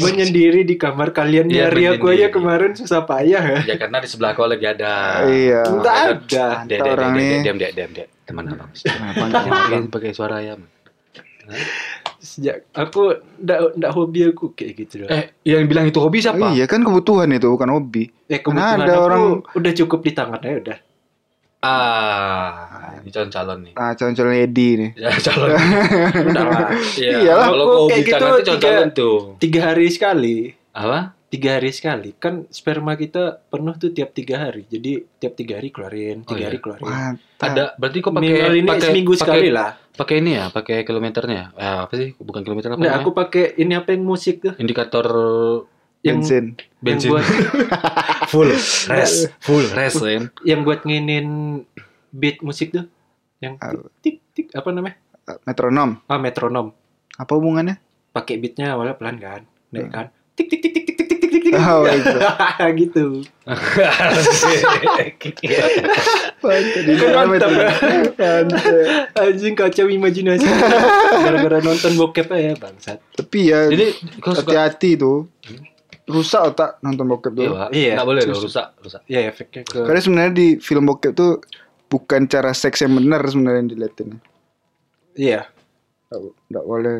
menyendiri 0.00 0.62
di 0.62 0.74
kamar 0.74 1.10
kalian 1.10 1.46
Iya, 1.46 1.66
nyari 1.66 1.82
aku 1.90 2.06
aja 2.08 2.26
kemarin 2.28 2.72
susah 2.72 3.02
payah 3.02 3.42
ya. 3.42 3.58
ya 3.64 3.76
karena 3.76 3.98
di 3.98 4.06
sebelah 4.06 4.32
kau 4.32 4.46
lagi 4.46 4.64
ada 4.64 5.26
Iya. 5.26 5.60
Enggak 5.66 5.96
ada. 6.14 6.46
Nih. 6.62 7.42
dek, 7.42 7.42
diam, 7.42 7.56
diam, 7.58 7.72
diam, 7.74 7.90
diam. 7.92 8.08
Teman 8.24 8.44
abang. 8.48 8.70
Kenapa 8.72 9.24
Pakai 9.34 9.80
pakai 9.90 10.10
suara 10.14 10.38
ayam. 10.38 10.62
Sejak 12.34 12.66
aku 12.72 13.14
ndak 13.38 13.78
ndak 13.78 13.90
hobi 13.90 14.26
aku 14.26 14.50
kayak 14.52 14.74
gitu 14.76 14.94
loh. 15.00 15.08
Eh, 15.08 15.30
yang 15.46 15.62
bilang 15.64 15.86
itu 15.86 15.96
hobi 15.96 16.18
siapa? 16.18 16.50
Iya 16.50 16.66
kan 16.66 16.82
kebutuhan 16.82 17.30
itu 17.30 17.46
bukan 17.46 17.70
hobi. 17.70 18.10
Eh, 18.26 18.42
Mana 18.42 18.42
kebetulan 18.42 18.78
ada 18.80 18.92
aku 18.92 19.04
orang- 19.04 19.42
udah 19.54 19.72
cukup 19.72 20.00
di 20.00 20.10
tangan 20.10 20.40
ya 20.42 20.54
udah. 20.58 20.78
Ah, 21.64 22.98
ini 22.98 23.08
calon-calon 23.08 23.58
nih. 23.62 23.72
Ah, 23.74 23.92
calon-calon 23.94 24.34
Edi 24.36 24.68
nih. 24.76 24.90
Ya, 24.98 25.08
calon. 25.16 25.48
Udah 26.28 26.44
lah. 26.44 26.68
Iya, 26.92 27.32
kalau 27.40 27.54
Aku 27.56 27.64
kau 27.64 27.86
kayak 27.88 28.02
gitu 28.02 28.24
nanti 28.26 28.42
tiga- 28.44 28.60
calon 28.60 28.88
tuh. 28.92 29.16
Tiga 29.38 29.60
hari 29.64 29.86
sekali. 29.88 30.36
Apa? 30.70 31.14
Tiga 31.34 31.50
hari 31.52 31.70
sekali. 31.70 32.14
Kan 32.14 32.46
sperma 32.48 32.94
kita 32.94 33.42
penuh 33.44 33.74
tuh 33.74 33.90
tiap 33.90 34.12
tiga 34.12 34.38
hari. 34.40 34.62
Jadi 34.64 35.02
tiap 35.18 35.34
tiga 35.34 35.58
hari 35.58 35.68
keluarin, 35.68 36.22
Oh, 36.22 36.30
tiga 36.30 36.38
iya. 36.38 36.48
hari 36.48 36.58
keluarin. 36.58 36.86
Mantap. 36.86 37.42
Ada 37.42 37.64
berarti 37.74 37.98
kau 37.98 38.12
pakai 38.12 38.22
Minimal 38.24 38.54
ini 38.54 38.68
pakai 38.68 38.86
seminggu 38.86 39.12
pakai- 39.12 39.22
sekali 39.24 39.48
lah. 39.50 39.70
Pakai 39.92 40.14
ini 40.16 40.30
ya, 40.32 40.44
pakai 40.48 40.76
kilometernya. 40.80 41.42
Eh, 41.52 41.78
apa 41.80 41.94
sih? 41.94 42.08
Bukan 42.16 42.40
kilometer 42.40 42.68
apa 42.68 42.78
Nah, 42.80 42.94
aku 42.96 43.10
pakai 43.10 43.54
ini 43.56 43.74
apa 43.74 43.90
yang 43.90 44.02
musik 44.04 44.38
tuh? 44.40 44.54
Indikator 44.56 45.06
Yang 46.00 46.16
Bensin. 46.20 46.44
bensin. 46.78 47.08
Yang 47.08 47.10
buat 47.10 47.24
full 48.30 48.50
res, 48.86 49.12
full 49.40 49.64
res 49.72 49.94
kan. 49.96 50.28
yang 50.44 50.60
buat 50.60 50.84
nginin 50.84 51.26
beat 52.10 52.44
musik 52.44 52.70
tuh. 52.70 52.86
Yang 53.40 53.56
tik 53.56 53.74
tik, 53.98 54.16
tik 54.30 54.46
apa 54.52 54.68
namanya? 54.68 55.00
Metronom. 55.42 56.04
Ah, 56.04 56.20
metronom. 56.20 56.76
Apa 57.10 57.32
hubungannya? 57.32 57.80
Pakai 58.12 58.36
beatnya 58.36 58.76
awalnya 58.76 58.94
pelan 58.94 59.16
kan, 59.16 59.42
naik 59.70 59.88
kan. 59.88 60.06
Tik 60.36 60.46
tik 60.46 60.60
tik 60.60 60.72
tik 60.76 60.93
Oh, 61.56 61.82
itu. 61.86 62.18
gitu. 62.82 63.04
Mantap. 66.42 66.82
Kan 66.84 66.96
dalam 66.98 67.28
mantap 67.30 67.50
ya. 67.52 67.68
Anjing 69.16 69.54
kacau 69.54 69.86
imajinasi. 69.88 70.44
Gara-gara 70.44 71.58
nonton 71.62 71.92
bokep 71.94 72.28
aja 72.32 72.56
bangsat. 72.58 72.98
Tapi 73.14 73.38
ya 73.52 73.70
Jadi 73.70 73.94
hati-hati 74.20 74.90
tuh. 74.98 75.28
Rusak 76.04 76.52
otak 76.52 76.70
nonton 76.84 77.08
bokep 77.08 77.32
tuh. 77.32 77.52
Iya. 77.56 77.66
Iya. 77.72 77.92
Nggak 77.96 78.08
boleh 78.08 78.22
loh, 78.28 78.40
rusak, 78.44 78.68
rusak. 78.80 79.02
Ya 79.08 79.24
efeknya 79.24 79.64
ke 79.64 79.88
Karena 79.88 80.00
sebenarnya 80.00 80.32
di 80.36 80.48
film 80.60 80.84
bokep 80.84 81.12
tuh 81.16 81.40
bukan 81.88 82.28
cara 82.28 82.52
seks 82.52 82.84
yang 82.84 82.98
benar 82.98 83.24
sebenarnya 83.24 83.60
yang 83.64 83.70
dilihatin. 83.72 84.08
Iya. 85.16 85.40
Nggak, 86.10 86.20
nggak 86.50 86.64
boleh 86.66 86.96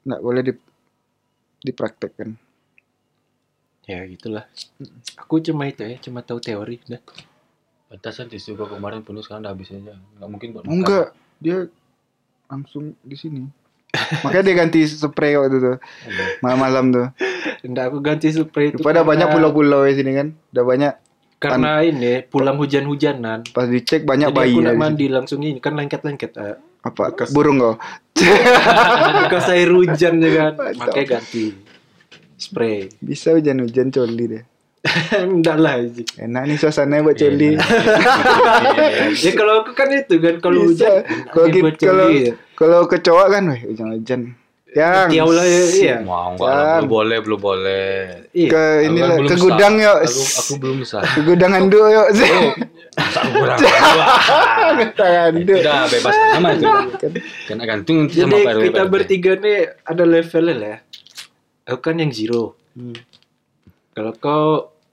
nggak 0.00 0.22
boleh 0.22 0.42
di, 0.46 0.52
dipraktekkan. 1.66 2.49
Ya 3.90 4.06
gitulah. 4.06 4.46
Aku 5.18 5.42
cuma 5.42 5.66
itu 5.66 5.82
ya, 5.82 5.98
cuma 5.98 6.22
tahu 6.22 6.38
teori 6.38 6.78
udah. 6.86 7.02
Pantasan 7.90 8.30
tisu 8.30 8.54
gua 8.54 8.70
kemarin 8.70 9.02
penuh 9.02 9.18
sekarang 9.18 9.42
udah 9.42 9.50
habis 9.50 9.74
aja. 9.74 9.98
Nggak 9.98 10.28
mungkin 10.30 10.48
buat 10.54 10.62
enggak, 10.70 11.06
dia 11.42 11.66
langsung 12.46 12.94
di 13.02 13.18
sini. 13.18 13.42
Makanya 14.22 14.44
dia 14.46 14.54
ganti 14.54 14.80
spray 14.86 15.34
waktu 15.34 15.58
itu 15.58 15.72
malam-malam 16.38 16.94
tuh. 16.94 17.06
Enggak 17.66 17.90
aku 17.90 17.98
ganti 17.98 18.30
spray 18.30 18.70
itu. 18.70 18.78
Pada 18.78 19.02
karena- 19.02 19.26
banyak 19.26 19.28
pulau-pulau 19.34 19.82
di 19.90 19.94
sini 19.98 20.14
kan. 20.14 20.28
Udah 20.54 20.64
banyak 20.66 20.94
Karena 21.40 21.80
ini 21.80 22.20
pulang 22.28 22.60
hujan-hujanan. 22.60 23.48
pas 23.56 23.64
dicek 23.64 24.04
banyak 24.04 24.28
Jadi 24.28 24.38
bayi 24.38 24.52
aku 24.52 24.60
ya 24.60 24.66
nak 24.68 24.74
di 24.76 24.78
mandi 24.78 25.06
langsung 25.08 25.40
ini 25.42 25.58
kan 25.58 25.72
lengket-lengket. 25.74 26.36
Eh. 26.36 26.56
Apa? 26.84 27.16
Burung 27.34 27.58
kau. 27.58 27.74
bekas 29.26 29.48
air 29.48 29.72
hujan 29.72 30.20
ya 30.20 30.30
kan. 30.36 30.52
Makanya 30.78 31.18
ganti 31.18 31.69
spray. 32.40 32.88
Bisa 32.98 33.36
hujan-hujan 33.36 33.92
coli 33.92 34.24
deh. 34.26 34.44
Enggak 35.28 35.56
lah. 35.60 35.76
anjing. 35.76 36.08
Enak 36.16 36.42
nih 36.48 36.56
suasananya 36.56 37.04
buat 37.04 37.16
coli. 37.20 37.50
ya 39.24 39.32
kalau 39.36 39.54
aku 39.60 39.76
kan 39.76 39.88
itu 39.92 40.16
kan 40.16 40.40
kalau 40.40 40.64
hujan. 40.64 41.04
Kalau 41.28 41.46
gitu 41.52 41.68
kalau 41.84 42.06
ya. 42.08 42.32
kalau 42.56 42.80
kecoa 42.88 43.24
kan, 43.28 43.52
weh 43.52 43.60
hujan-hujan. 43.68 44.40
Yang 44.70 45.18
Tiaw 45.18 45.28
lah 45.34 45.46
ya, 45.50 45.62
iya. 45.74 45.96
Mau 45.98 46.38
enggak, 46.38 46.86
belum 46.86 46.86
boleh, 46.86 47.18
belum 47.26 47.40
boleh. 47.42 47.90
Iya. 48.30 48.48
ke 48.54 48.62
ini 48.86 48.98
kan 49.02 49.08
lah, 49.10 49.16
ke 49.26 49.34
gudang 49.34 49.74
yuk. 49.82 49.98
Aku, 50.06 50.22
aku 50.22 50.52
belum 50.62 50.78
sah. 50.86 51.02
Ke 51.02 51.20
gudang 51.26 51.52
handuk 51.58 51.86
yuk. 51.90 52.06
Masa 52.94 53.18
aku 53.18 53.30
kurang 53.34 53.58
handuk. 55.10 55.58
Udah 55.58 55.90
bebas 55.90 56.14
sama 56.14 56.48
itu. 56.54 56.66
Kena 57.50 57.64
gantung 57.66 58.06
sama 58.06 58.36
Jadi 58.38 58.70
kita 58.70 58.82
bertiga 58.86 59.32
nih 59.42 59.74
ada 59.82 60.04
levelnya 60.06 60.54
lah 60.54 60.68
ya. 60.70 60.78
Aku 61.70 61.80
kan 61.80 61.96
yang 61.96 62.10
zero. 62.10 62.58
Hmm. 62.72 62.98
Kalau 63.92 64.12
kau 64.14 64.46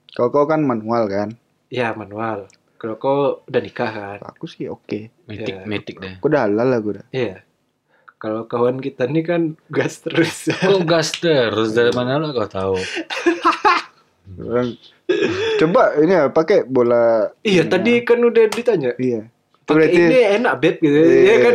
Kalau 0.08 0.30
kau 0.30 0.46
kan 0.46 0.60
manual 0.60 1.06
kan. 1.06 1.28
ya 1.68 1.90
manual. 1.92 2.46
Kalau 2.74 2.94
kau 2.94 3.18
udah 3.44 3.60
nikah 3.60 3.90
kan. 3.90 4.18
Aku 4.24 4.46
sih 4.46 4.66
oke. 4.66 5.10
Metik, 5.26 5.54
Ya. 5.54 5.66
metik 5.66 5.96
deh. 5.98 6.14
Aku 6.16 6.26
udah 6.26 6.46
halal 6.46 6.66
lah 6.66 6.78
gue 6.78 6.92
udah. 6.94 7.06
Iya. 7.10 7.42
Kalau 8.16 8.46
kawan 8.46 8.78
kita 8.78 9.04
nih 9.04 9.22
kan 9.22 9.42
gas 9.68 9.98
terus. 10.00 10.46
Kok 10.48 10.82
gas 10.84 11.14
terus 11.14 11.70
dari 11.70 11.90
mana 11.98 12.16
lo 12.16 12.30
kau 12.30 12.46
tahu? 12.46 12.78
Coba 15.58 15.82
ini 15.98 16.12
ya 16.12 16.28
pakai 16.28 16.62
bola. 16.62 17.32
iya, 17.42 17.64
tadi 17.64 18.02
kan 18.02 18.20
udah 18.20 18.44
ditanya. 18.46 18.92
Iya. 18.96 19.26
Berarti 19.68 20.00
ini 20.00 20.18
enak 20.40 20.54
beb 20.64 20.76
gitu. 20.80 20.96
Iya. 20.96 21.20
Iya 21.20 21.34
kan? 21.44 21.52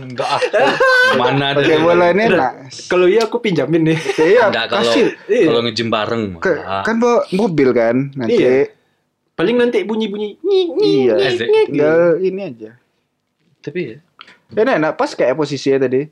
Enggak 0.08 0.28
ah. 0.28 0.40
Mana 1.20 1.52
ada 1.52 1.60
pakai 1.60 1.78
bola 1.84 2.06
ini 2.16 2.22
enak. 2.32 2.52
Kalau 2.88 3.06
iya 3.12 3.28
aku 3.28 3.44
pinjamin 3.44 3.92
nih. 3.92 3.98
Iya, 4.16 4.48
Enggak 4.48 4.66
kalau 4.72 4.88
kasih. 4.88 5.04
Iya. 5.28 5.46
kalau 5.52 5.60
nge-gym 5.68 5.88
bareng 5.92 6.24
kan 6.80 6.94
bawa 6.96 7.28
mobil 7.36 7.68
kan 7.76 7.96
nanti. 8.16 8.40
Iya. 8.40 8.72
Paling 9.36 9.56
nanti 9.60 9.84
bunyi-bunyi. 9.84 10.40
Iya. 10.80 11.14
nyik. 11.44 11.76
Tinggal 11.76 12.24
ini 12.24 12.40
aja. 12.40 12.70
Tapi 13.60 13.80
ya. 13.92 13.96
Dan 14.48 14.80
enak 14.80 14.96
pas 14.96 15.12
kayak 15.12 15.36
posisinya 15.36 15.84
tadi. 15.84 16.08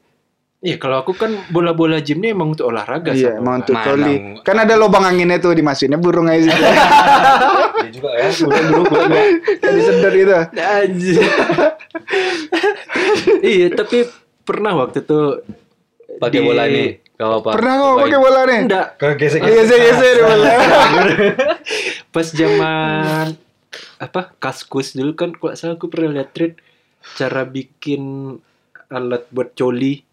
Iya, 0.64 0.81
kalau 0.81 0.96
aku 0.98 1.12
kan 1.12 1.29
bola-bola 1.53 2.00
gym 2.00 2.18
nih 2.18 2.33
emang 2.33 2.57
untuk 2.57 2.66
olahraga. 2.66 3.12
Iya, 3.12 3.37
sama. 3.37 3.38
emang 3.38 3.55
untuk 3.61 3.77
mau- 3.77 4.40
Kan 4.40 4.57
ada 4.57 4.74
lubang 4.74 5.05
anginnya 5.05 5.37
tuh 5.37 5.53
dimasukinnya 5.53 6.00
burung 6.00 6.24
aja. 6.24 6.48
Dia 6.48 7.90
juga 7.92 8.11
ya. 8.16 8.33
Burung 8.33 8.64
burung 8.64 8.87
burung. 8.88 9.12
Jadi 9.61 9.81
sedot 9.85 10.14
itu. 10.14 10.33
Anjir. 10.57 11.20
iya, 13.42 13.66
tapi 13.70 14.09
pernah 14.40 14.72
waktu 14.74 15.00
itu 15.00 15.18
Pakai 16.16 16.40
di- 16.40 16.46
bola 16.46 16.64
nih. 16.64 16.88
Kau 17.14 17.38
apa? 17.38 17.50
Pernah 17.55 17.72
kok 17.77 17.94
pakai 18.00 18.18
bola 18.18 18.40
nih? 18.42 18.61
Enggak, 18.64 18.87
Kau 18.96 19.12
gesek 19.14 19.38
Iya, 19.38 19.53
iya, 19.55 19.62
iya, 19.62 19.92
iya, 19.92 20.12
di 20.12 20.22
bola. 20.24 20.53
pas 22.14 22.27
zaman 22.27 23.27
apa 23.98 24.20
kaskus 24.37 24.94
dulu 24.94 25.12
kan 25.12 25.31
kalau 25.31 25.53
salah 25.53 25.74
aku 25.74 25.87
pernah 25.87 26.14
lihat 26.14 26.31
thread 26.31 26.55
cara 27.12 27.42
bikin 27.42 28.35
alat 28.87 29.27
buat 29.29 29.50
coli 29.53 30.07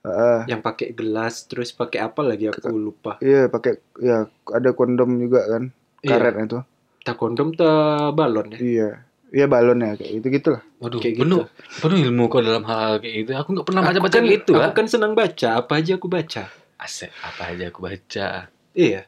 Heeh. 0.00 0.48
yang 0.48 0.64
pakai 0.64 0.96
gelas 0.96 1.44
terus 1.44 1.76
pakai 1.76 2.00
apa 2.00 2.24
lagi 2.24 2.48
aku 2.48 2.72
lupa 2.72 3.20
Iya, 3.20 3.52
pakai 3.52 3.76
ya 4.00 4.24
ada 4.48 4.70
kondom 4.72 5.20
juga 5.20 5.44
kan. 5.44 5.68
Iya. 6.00 6.16
Karet 6.16 6.34
itu. 6.40 6.58
tak 7.00 7.16
kondom 7.20 7.52
tak 7.52 8.16
balon 8.16 8.56
ya 8.56 8.58
Iya. 8.58 8.88
Iya 9.30 9.46
balon 9.46 9.78
ya 9.78 9.94
kayak 9.94 10.10
gitu 10.18 10.26
gitulah. 10.32 10.62
Waduh, 10.80 10.98
Kayak 10.98 11.22
penuh, 11.22 11.44
penuh 11.78 11.98
ilmu 12.02 12.26
kau 12.26 12.40
dalam 12.40 12.64
hal 12.66 12.98
kayak 12.98 13.14
gitu. 13.22 13.30
Aku 13.36 13.48
nggak 13.54 13.66
pernah 13.68 13.82
baca-baca 13.84 14.18
kan, 14.18 14.24
gitu, 14.26 14.52
aku 14.56 14.62
kan? 14.64 14.72
kan 14.74 14.86
senang 14.88 15.12
baca 15.14 15.48
apa 15.60 15.72
aja 15.78 15.92
aku 16.00 16.08
baca 16.08 16.44
Asik, 16.80 17.12
apa 17.20 17.42
aja 17.52 17.64
aku 17.68 17.80
baca. 17.84 18.28
iya 18.72 19.04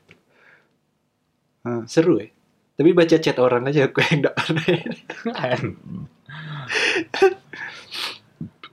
seru 1.87 2.19
ya 2.19 2.29
tapi 2.77 2.91
baca 2.93 3.17
chat 3.17 3.39
orang 3.39 3.65
aja 3.71 3.87
aku 3.87 4.03
yang 4.03 4.27
enggak 4.27 4.35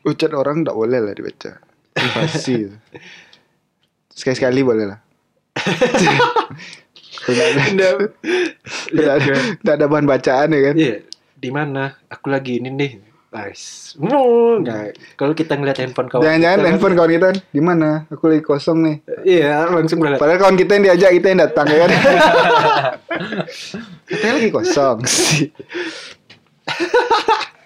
Ucat 0.06 0.32
orang 0.40 0.64
enggak 0.64 0.76
boleh 0.76 1.00
lah 1.00 1.14
dibaca. 1.14 1.52
Pasti. 2.16 2.56
Sekali-sekali 4.10 4.62
boleh 4.62 4.86
lah. 4.88 5.00
Tidak 7.20 9.08
ada, 9.66 9.86
bahan 9.86 10.06
bacaan 10.06 10.48
ya 10.50 10.60
kan? 10.72 10.76
iya 10.76 10.96
di 11.36 11.50
mana 11.50 11.94
aku 12.08 12.28
lagi 12.28 12.58
ini 12.58 12.70
nih 12.70 12.92
nice 13.30 13.94
Oh, 14.02 14.56
enggak 14.56 14.96
kalau 15.14 15.32
kita 15.32 15.54
ngeliat 15.54 15.78
handphone 15.78 16.08
kawan 16.08 16.24
Jangan-jangan 16.26 16.50
kita 16.50 16.60
kan- 16.60 16.70
handphone 16.70 16.96
kawan 16.96 17.12
kita 17.12 17.28
di 17.50 17.62
mana? 17.62 17.90
Aku 18.08 18.24
lagi 18.26 18.42
kosong 18.42 18.78
nih. 18.82 18.96
iya 19.24 19.68
langsung 19.68 20.00
berangkat 20.00 20.18
Padahal 20.18 20.38
kawan 20.38 20.56
kita 20.58 20.72
yang 20.74 20.84
diajak 20.86 21.10
kita 21.14 21.28
yang 21.28 21.40
datang 21.42 21.66
ya 21.68 21.78
kan? 21.78 21.90
Katanya 24.10 24.34
lagi 24.36 24.50
kosong 24.50 24.98
sih. 25.06 25.42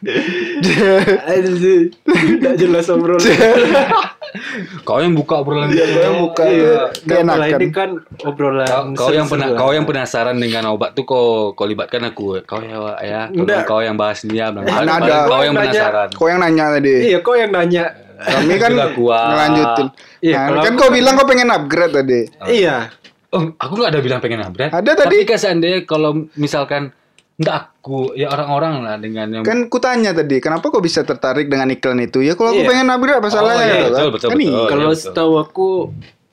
Nggak 1.24 2.56
jelas 2.58 2.86
obrolan. 2.90 3.24
Kau 4.88 4.98
yang 4.98 5.14
buka 5.14 5.46
obrolan 5.46 5.70
Iya, 5.70 5.86
itu. 5.86 5.94
gue 5.94 6.04
yang 6.04 6.18
buka. 6.20 6.44
Iya. 6.44 6.74
Iya. 7.06 7.22
Malah 7.22 7.48
ini 7.50 7.68
kan 7.70 7.90
obrolan. 8.26 8.66
Kau, 8.66 8.84
kau 8.98 9.12
yang 9.12 9.28
pernah 9.28 9.48
seru-seruan. 9.48 9.62
kau 9.62 9.72
yang 9.72 9.86
penasaran 9.86 10.36
dengan 10.36 10.64
obat 10.74 10.98
tuh 10.98 11.06
kau 11.06 11.26
kau 11.54 11.64
libatkan 11.64 12.02
aku. 12.04 12.42
Kau 12.44 12.60
ya 12.60 12.78
ya. 13.00 13.22
Kau, 13.30 13.78
kau 13.78 13.82
yang 13.82 13.94
bahas 13.94 14.26
dia. 14.26 14.50
Mana 14.50 14.66
"Padahal 14.66 15.06
ada. 15.06 15.16
Kau 15.24 15.42
yang 15.42 15.54
Nanya. 15.54 15.70
penasaran. 15.70 16.08
Kau 16.12 16.28
yang 16.28 16.40
nanya 16.42 16.66
tadi. 16.74 16.96
Iya, 17.06 17.18
kau 17.22 17.36
yang 17.38 17.52
nanya. 17.52 17.84
Kami 18.24 18.56
kan 18.56 18.72
ngelanjutin. 18.74 19.88
Iya, 20.24 20.40
Nah, 20.48 20.64
kan 20.64 20.74
kau 20.76 20.90
bilang 20.90 21.14
kau 21.14 21.28
pengen 21.28 21.50
upgrade 21.52 21.94
tadi. 21.94 22.20
Iya. 22.48 22.90
Oh, 23.30 23.50
aku 23.54 23.74
nggak 23.76 23.92
ada 23.92 24.02
bilang 24.02 24.20
pengen 24.20 24.42
upgrade. 24.42 24.72
Ada 24.72 24.92
tadi. 24.96 25.22
Tapi 25.22 25.28
kan 25.28 25.38
seandainya 25.38 25.80
kalau 25.84 26.26
misalkan 26.34 26.94
nggak 27.34 27.54
aku 27.58 28.14
ya 28.14 28.28
orang-orang 28.28 28.80
lah 28.80 28.96
dengan 28.96 29.26
yang 29.28 29.42
Kan 29.42 29.66
ku 29.66 29.78
tanya 29.78 30.12
tadi, 30.12 30.38
kenapa 30.38 30.68
kau 30.68 30.80
bisa 30.80 31.02
tertarik 31.02 31.46
dengan 31.46 31.68
iklan 31.68 32.00
itu? 32.00 32.20
Ya 32.20 32.34
kalau 32.34 32.52
aku 32.52 32.60
Iya. 32.60 32.68
pengen 32.70 32.88
upgrade 32.88 33.18
apa 33.18 33.28
salahnya 33.28 33.58
iya, 33.58 33.66
gitu 33.66 33.74
kan? 33.74 33.90
betul, 33.90 34.08
betul, 34.12 34.24
kan 34.24 34.36
betul. 34.36 34.48
iya. 34.48 34.62
Kalau 34.68 34.88
betul. 34.88 35.00
setahu 35.00 35.32
aku 35.36 35.68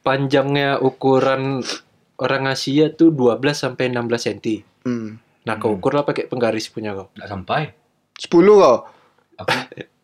panjangnya 0.00 0.68
ukuran 0.78 1.40
orang 2.16 2.42
Asia 2.46 2.86
tuh 2.90 3.08
12 3.08 3.38
sampai 3.54 3.88
16 3.88 4.20
cm. 4.20 4.38
Hmm. 4.82 5.08
Nah, 5.40 5.56
kau 5.56 5.72
ukur 5.72 5.90
lah 5.90 6.02
pakai 6.02 6.26
penggaris 6.26 6.68
punya 6.68 6.92
kau. 6.92 7.06
nggak 7.10 7.26
sampai. 7.26 7.72
10 8.14 8.30
kau. 8.30 8.76
Aku 9.38 9.50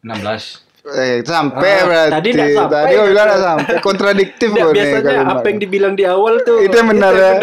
16. 0.00 0.64
Eh, 0.86 1.18
sampai 1.20 1.70
Ah, 1.72 1.84
berarti. 1.84 2.10
tadi 2.14 2.28
nggak 2.30 2.48
sampai, 2.54 2.78
Tadi 2.78 2.88
kau 2.88 2.96
kan? 2.96 3.06
bilang 3.10 3.26
nggak 3.26 3.42
sampai. 3.42 3.74
Kontradiktif 3.82 4.48
Nggak, 4.48 4.62
nih 4.62 4.72
biasanya 4.72 5.02
kalimat. 5.04 5.34
apa 5.34 5.46
yang 5.46 5.58
dibilang 5.58 5.92
di 5.92 6.04
awal 6.04 6.34
tuh 6.40 6.56
Itu 6.62 6.74
yang 6.74 6.88
benar, 6.88 7.12
ya. 7.12 7.30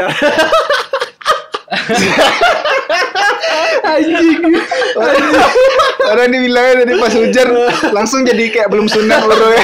Anjing. 3.84 4.40
Orang 6.04 6.28
dibilangnya 6.30 6.74
tadi 6.82 6.94
pas 6.96 7.14
hujan 7.14 7.48
langsung 7.92 8.24
jadi 8.24 8.44
kayak 8.50 8.68
belum 8.68 8.88
sunat 8.88 9.22
baru 9.24 9.48
ya. 9.52 9.64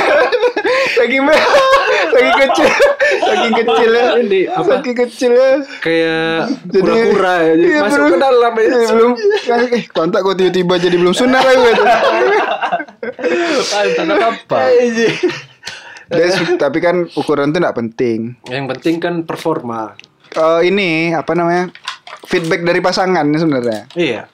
Saking 0.91 1.23
saking 2.09 2.35
kecil, 2.37 2.67
saking 3.21 3.53
kecil 3.55 3.89
ya. 3.89 4.05
Ini 4.19 4.39
apa? 4.49 4.67
Saking 4.69 4.95
kecil 4.97 5.31
ya. 5.31 5.51
Kayak 5.79 6.51
Jadi- 6.67 6.81
kura-kura 6.83 7.33
ya. 7.39 7.53
Jadi 7.53 7.63
Iya, 7.65 7.79
masuk 7.79 7.95
belum- 7.97 8.11
ke 8.11 8.19
dalam 8.19 8.51
ya. 8.51 8.63
Eh, 8.65 8.87
belum 8.89 9.11
eh 9.69 9.83
kontak 9.89 10.19
kok 10.21 10.35
tiba-tiba 10.35 10.73
jadi 10.77 10.95
belum 10.97 11.13
sunat 11.13 11.41
lagi 11.41 11.61
gitu. 11.63 11.83
Tanda 13.95 14.15
apa? 14.19 14.57
Dan- 16.09 16.57
tapi 16.57 16.77
kan 16.81 16.95
ukuran 17.13 17.53
itu 17.53 17.57
nggak 17.61 17.77
penting. 17.77 18.19
Yang 18.49 18.65
penting 18.75 18.95
kan 18.97 19.13
performa. 19.23 19.93
Eh, 20.29 20.61
ini 20.65 21.13
apa 21.13 21.31
namanya? 21.31 21.69
Feedback 22.27 22.61
dari 22.63 22.79
pasangan 22.79 23.25
sebenarnya. 23.29 23.87
Iya. 23.95 24.27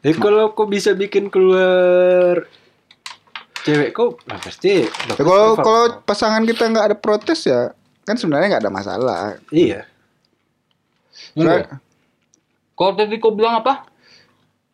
Jadi 0.00 0.16
kalau 0.16 0.54
kau 0.54 0.70
bisa 0.70 0.94
bikin 0.94 1.28
keluar 1.28 2.46
cewek 3.66 3.90
kau, 3.90 4.14
nah 4.30 4.38
pasti. 4.38 4.86
Ya, 4.86 5.14
kalau 5.18 5.58
kalau 5.58 5.84
pasangan 6.06 6.46
kita 6.46 6.70
nggak 6.70 6.86
ada 6.92 6.96
protes 6.96 7.42
ya 7.44 7.74
kan 8.06 8.14
sebenarnya 8.14 8.54
nggak 8.54 8.62
ada 8.62 8.72
masalah. 8.72 9.18
iya. 9.50 9.82
Enggak. 11.34 11.82
Kau 12.78 12.94
tadi 12.94 13.18
kau 13.18 13.34
bilang 13.34 13.66
apa? 13.66 13.88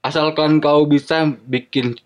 Asalkan 0.05 0.61
kau 0.61 0.85
bisa 0.85 1.25
bikin 1.49 1.97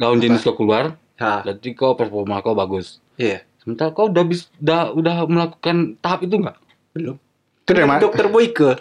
lawan 0.00 0.22
jenis 0.22 0.40
kau 0.40 0.56
keluar, 0.56 0.96
Nah, 1.20 1.44
berarti 1.44 1.76
kau 1.76 1.92
performa 1.92 2.40
kau 2.40 2.56
bagus. 2.56 2.96
iya. 3.20 3.44
Sementara 3.60 3.92
kau 3.92 4.08
udah 4.08 4.24
bis, 4.24 4.48
udah, 4.56 4.96
udah 4.96 5.14
melakukan 5.28 6.00
tahap 6.00 6.24
itu 6.24 6.40
nggak? 6.40 6.56
Belum. 6.96 7.20
Itu 7.60 7.72
dari? 7.76 8.00
Dokter 8.00 8.26
Boyke. 8.32 8.80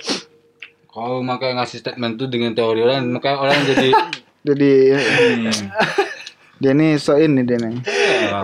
Kau 1.00 1.24
makanya 1.24 1.64
ngasih 1.64 1.80
statement 1.80 2.14
tuh 2.16 2.28
dengan 2.28 2.52
teori 2.52 2.84
orang, 2.84 3.08
makanya 3.10 3.38
orang 3.40 3.60
jadi 3.64 3.90
Jadi 4.42 4.72
hmm, 4.90 5.52
dia 6.58 6.72
nih 6.74 6.96
so 6.96 7.12
ini 7.14 7.40
dia 7.42 7.56
nih. 7.56 7.76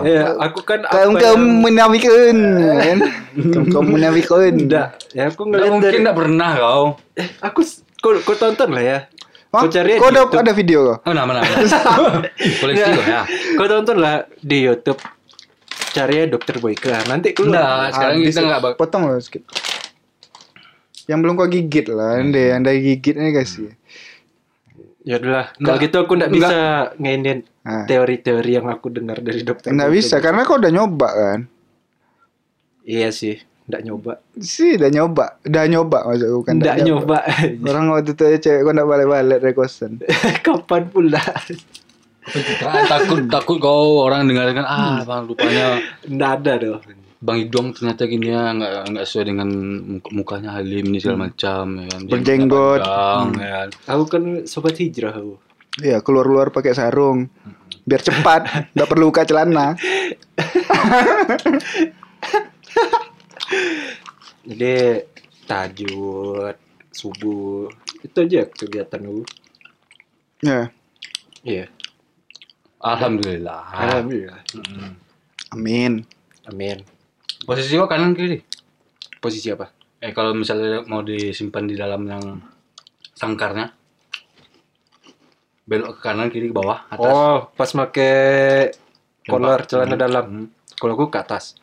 Iya, 0.02 0.36
aku 0.38 0.60
kan 0.62 0.84
Kamu 0.84 0.92
apa 1.10 1.20
kamu 1.22 1.36
yang- 1.36 1.60
menafikan, 1.62 2.36
kan? 2.78 2.98
Kamu 3.34 3.66
kamu 3.70 3.86
menafikan. 3.90 4.52
Enggak, 4.54 4.88
ya 5.10 5.24
aku 5.26 5.40
nggak 5.42 5.56
ngeliat 5.58 5.72
mungkin 5.74 6.00
dari 6.02 6.12
pernah 6.14 6.50
kau. 6.54 6.84
eh, 7.14 7.28
aku 7.38 7.60
kau, 7.98 8.12
kau 8.22 8.34
tonton 8.34 8.68
lah 8.70 8.80
ya. 8.82 8.98
Hah? 9.48 9.60
Kau 9.62 9.68
cari 9.68 9.96
Kau 9.96 10.08
ada, 10.10 10.20
YouTube. 10.22 10.40
ada 10.42 10.52
video 10.52 10.78
kok? 10.86 10.98
Oh, 11.02 11.12
nah, 11.12 11.24
mana? 11.24 11.40
Koleksi 12.60 12.88
kau 12.90 13.04
ya. 13.06 13.20
Kau 13.56 13.66
tonton 13.66 13.96
lah 13.96 14.16
di 14.34 14.58
YouTube. 14.62 15.00
Cari 15.88 16.14
ya 16.14 16.24
Dokter 16.26 16.56
Boyke. 16.56 16.88
Ah, 16.88 17.04
Nanti 17.06 17.32
keluar. 17.32 17.56
Enggak, 17.56 17.88
sekarang 17.90 18.16
Ah, 18.16 18.24
kita 18.26 18.40
nggak 18.42 18.60
bak- 18.62 18.76
potong 18.76 19.02
loh 19.08 19.16
sedikit. 19.16 19.48
Yang 21.06 21.18
belum 21.22 21.34
kau 21.34 21.46
gigit 21.46 21.86
lah, 21.88 22.18
ande, 22.18 22.50
anda 22.50 22.70
gigit 22.74 23.14
ini 23.14 23.30
kasih. 23.30 23.70
Ya 25.06 25.22
udahlah. 25.22 25.54
Kalau 25.54 25.78
gitu 25.78 25.96
aku 26.02 26.12
Nggak. 26.18 26.30
bisa 26.34 26.56
ngeinin 26.98 27.46
Nah, 27.66 27.82
teori-teori 27.82 28.62
yang 28.62 28.70
aku 28.70 28.94
dengar 28.94 29.18
dari 29.18 29.42
dokter. 29.42 29.74
Boyke. 29.74 29.90
bisa 29.90 30.22
karena 30.22 30.46
kau 30.46 30.54
udah 30.54 30.70
nyoba 30.70 31.08
kan? 31.10 31.40
Iya 32.86 33.10
sih, 33.10 33.42
nggak 33.66 33.82
nyoba. 33.82 34.12
Sih, 34.38 34.78
udah 34.78 34.90
nyoba, 34.94 35.24
udah 35.42 35.64
nyoba 35.66 35.98
maksudku 36.06 36.40
kan? 36.46 36.62
Nggak 36.62 36.78
nyoba. 36.86 37.18
Orang 37.66 37.90
waktu 37.90 38.14
itu 38.14 38.22
aja 38.22 38.38
cewek 38.38 38.60
kau 38.62 38.70
nggak 38.70 38.86
balik-balik 38.86 39.38
dari 39.42 39.54
kosan. 39.54 39.98
Kapan 40.46 40.86
pula? 40.86 41.18
takut 42.86 43.26
takut 43.30 43.58
kau 43.58 44.02
orang 44.02 44.26
dengarkan 44.26 44.66
ah 44.66 44.98
bang 45.02 45.30
rupanya 45.30 45.78
Nggak 46.06 46.30
ada 46.42 46.52
dong. 46.58 46.82
Bang 47.26 47.38
Idong 47.42 47.74
ternyata 47.74 48.06
gini 48.06 48.30
ya 48.30 48.54
nggak 48.54 48.72
nggak 48.88 49.04
sesuai 49.04 49.26
dengan 49.26 49.48
muka- 49.90 50.12
mukanya 50.12 50.50
Halim 50.52 50.86
ini 50.86 50.98
segala 50.98 51.26
macam 51.26 51.62
ya 51.76 51.86
kan 51.88 52.00
Berjenggot. 52.06 52.80
panjang, 52.80 53.26
ya 53.36 53.48
kan. 53.50 53.68
Aku 53.88 54.02
kan 54.06 54.22
sobat 54.44 54.78
hijrah 54.78 55.10
aku. 55.10 55.34
Iya, 55.76 55.98
keluar-keluar 56.00 56.48
pakai 56.48 56.72
sarung. 56.72 57.26
Biar 57.82 58.00
cepat, 58.00 58.40
nggak 58.72 58.88
perlu 58.88 59.10
buka 59.10 59.22
celana. 59.22 59.74
Jadi 64.46 64.76
tahajud, 65.44 66.54
subuh, 66.90 67.66
itu 68.00 68.16
aja 68.16 68.46
kegiatan 68.46 69.02
lu. 69.02 69.26
Ya, 70.38 70.70
Iya. 71.42 71.66
Alhamdulillah. 72.78 73.62
Alhamdulillah. 73.72 74.40
Mm. 74.54 74.92
amin. 75.52 75.92
Amin. 76.46 76.78
Posisi 77.46 77.78
kok 77.78 77.86
kanan 77.86 78.12
kiri? 78.12 78.42
Posisi 79.22 79.48
apa? 79.54 79.70
Eh 80.02 80.10
kalau 80.10 80.34
misalnya 80.34 80.82
mau 80.84 81.00
disimpan 81.00 81.64
di 81.64 81.78
dalam 81.78 82.02
yang 82.04 82.42
sangkarnya, 83.14 83.70
belok 85.64 85.98
ke 85.98 86.00
kanan 86.02 86.28
kiri 86.28 86.50
ke 86.50 86.54
bawah 86.54 86.84
atas. 86.90 87.12
Oh, 87.14 87.38
pas 87.54 87.70
make 87.72 88.10
kolor 89.24 89.62
celana 89.64 89.94
Hmm. 89.94 90.02
dalam. 90.02 90.24
Hmm. 90.26 90.46
Kalau 90.76 90.92
aku 90.94 91.08
ke 91.08 91.18
atas. 91.18 91.56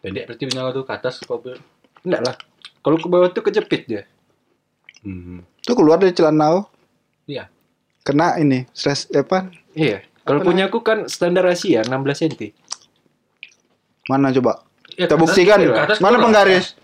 Pendek 0.00 0.24
berarti 0.32 0.44
punya 0.48 0.72
tuh 0.72 0.84
ke 0.86 0.92
atas 0.96 1.14
kok. 1.20 1.44
Enggak 2.06 2.22
lah. 2.24 2.34
Kalau 2.80 2.96
ke 2.96 3.08
bawah 3.12 3.28
tuh 3.28 3.44
kejepit 3.44 3.82
dia. 3.84 4.02
Hmm. 5.04 5.44
Itu 5.60 5.76
keluar 5.76 6.00
dari 6.00 6.16
celana 6.16 6.48
lo, 6.48 6.62
Iya. 7.28 7.48
kena 8.00 8.40
ini 8.40 8.64
stres 8.72 9.08
apa? 9.12 9.48
Iya. 9.76 10.04
Kalau 10.24 10.40
punya 10.40 10.68
aku 10.68 10.80
kan 10.80 11.08
standar 11.08 11.44
Asia 11.48 11.82
16 11.84 12.22
cm. 12.22 12.52
Mana 14.10 14.34
coba? 14.34 14.66
Ya, 14.98 15.06
Kita 15.06 15.14
buktikan. 15.14 15.62
ke 15.62 15.70
atas 15.70 16.02
Mana 16.02 16.18
penggaris? 16.18 16.74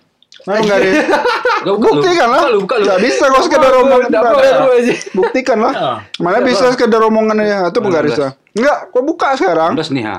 Mana 0.46 0.62
penggaris? 0.62 0.94
Buktikan 1.66 2.28
lah. 2.30 2.46
Gak 2.62 3.00
bisa 3.02 3.24
kau 3.26 3.42
sekedar 3.42 3.72
omongan. 3.82 4.10
Buktikan 5.10 5.58
lah. 5.58 5.74
Ah. 5.74 5.98
Mana 6.22 6.38
bisa 6.46 6.70
sekedar 6.70 7.02
omongan 7.02 7.42
aja 7.42 7.66
itu 7.66 7.80
penggarisnya. 7.82 8.38
Enggak, 8.54 8.94
kau 8.94 9.02
buka 9.02 9.34
sekarang. 9.34 9.74
16 9.74 9.90
nih 9.98 10.04
ha. 10.06 10.16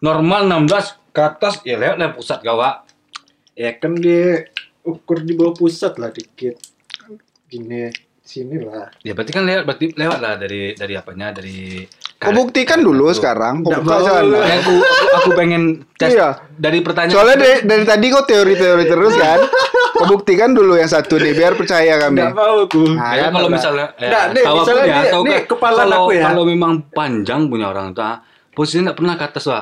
Normal 0.00 0.48
16 0.48 1.12
ke 1.12 1.20
atas 1.20 1.60
ya 1.68 1.76
lewat 1.76 1.96
lah 2.00 2.16
pusat 2.16 2.40
gawak. 2.40 2.88
Ya 3.52 3.76
kan 3.76 4.00
dia 4.00 4.48
ukur 4.80 5.20
di 5.20 5.36
bawah 5.36 5.52
pusat 5.52 6.00
lah 6.00 6.08
dikit. 6.08 6.56
Gini, 7.52 7.92
sini 8.24 8.56
lah. 8.64 8.88
Ya 9.04 9.12
berarti 9.12 9.32
kan 9.36 9.44
lewat 9.44 9.64
berarti 9.68 9.86
lewat 9.92 10.18
lah 10.24 10.40
dari 10.40 10.72
dari 10.72 10.94
apanya 10.96 11.36
dari 11.36 11.84
Kau 12.16 12.32
buktikan 12.32 12.80
dulu 12.80 13.08
Itu. 13.08 13.20
sekarang. 13.20 13.60
Kau. 13.60 13.76
Ya, 13.76 14.56
aku, 14.56 14.74
aku 15.14 15.30
pengen 15.36 15.84
tes 15.94 16.16
Iya. 16.16 16.40
dari 16.50 16.80
pertanyaan 16.80 17.12
Soalnya 17.12 17.36
dari, 17.36 17.56
dari 17.62 17.84
tadi 17.84 18.06
kau 18.08 18.24
teori-teori 18.24 18.84
terus 18.86 19.12
kan. 19.14 19.38
Kau 19.92 20.08
buktikan 20.10 20.56
dulu 20.56 20.74
yang 20.74 20.88
satu 20.88 21.16
nih 21.16 21.32
biar 21.32 21.52
percaya 21.54 22.00
kami. 22.00 22.16
Enggak 22.18 22.32
mau 22.32 22.64
aku. 22.64 22.82
Nah, 22.90 23.12
Ya, 23.12 23.28
kalau 23.28 23.48
misalnya 23.48 23.86
eh, 23.96 24.08
nih, 24.32 24.42
tahu 24.42 24.48
aku 24.48 24.60
misalnya 24.64 24.84
ya, 24.84 24.96
nih- 24.96 25.12
tahu 25.12 25.22
nih 25.22 25.32
kan, 25.34 25.44
kepala 25.46 25.76
kalau, 25.78 25.96
aku 25.98 26.10
ya. 26.10 26.22
Kalau 26.24 26.42
memang 26.44 26.72
panjang 26.88 27.40
punya 27.46 27.66
orang 27.68 27.92
tuh, 27.92 28.00
ah, 28.02 28.16
posisinya 28.50 28.90
nggak 28.90 28.96
pernah 28.96 29.14
ke 29.14 29.24
atas. 29.28 29.44
Ke 29.44 29.60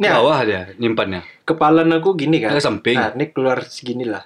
Nih, 0.00 0.08
bawah 0.08 0.38
dia 0.40 0.62
nyimpannya. 0.74 1.20
Kepalan 1.44 1.92
aku 1.92 2.16
gini 2.16 2.40
kan. 2.40 2.56
Ke 2.56 2.58
samping. 2.58 2.96
Nah, 2.96 3.12
ini 3.12 3.28
keluar 3.28 3.60
segini 3.68 4.08
lah. 4.08 4.24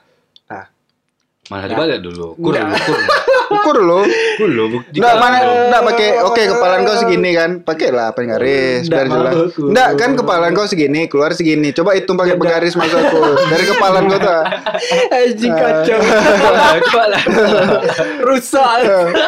Mana 1.47 1.71
coba 1.71 1.83
lihat 1.87 2.03
dulu. 2.03 2.35
Ukur 2.35 2.53
dulu, 2.53 2.75
ukur. 2.75 2.99
Ukur 3.47 3.75
dulu. 3.79 3.99
Ukur 4.03 4.49
dulu. 4.49 4.65
bukti. 4.69 4.99
Enggak 4.99 5.15
mana 5.17 5.39
enggak 5.71 5.83
pakai 5.87 6.09
oke 6.19 6.43
kepalan 6.45 6.81
kau 6.83 6.97
segini 6.99 7.31
kan. 7.31 7.51
Pakailah 7.63 8.09
penggaris 8.11 8.83
Nggak 8.85 8.91
biar 8.91 9.07
jelas. 9.07 9.35
Enggak 9.55 9.89
kan 9.95 10.11
kepalan 10.13 10.51
kau 10.51 10.67
segini, 10.67 11.01
keluar 11.07 11.31
segini. 11.31 11.71
Coba 11.71 11.95
hitung 11.95 12.19
pakai 12.19 12.35
penggaris 12.35 12.75
masuk 12.75 12.99
aku. 12.99 13.19
Dari 13.47 13.65
kepalan 13.65 14.03
kau 14.09 14.19
tuh. 14.19 14.41
anjing 15.15 15.53
kacau. 15.55 15.99
Coba 16.83 17.03
lah. 17.07 17.23
Rusak. 18.21 18.79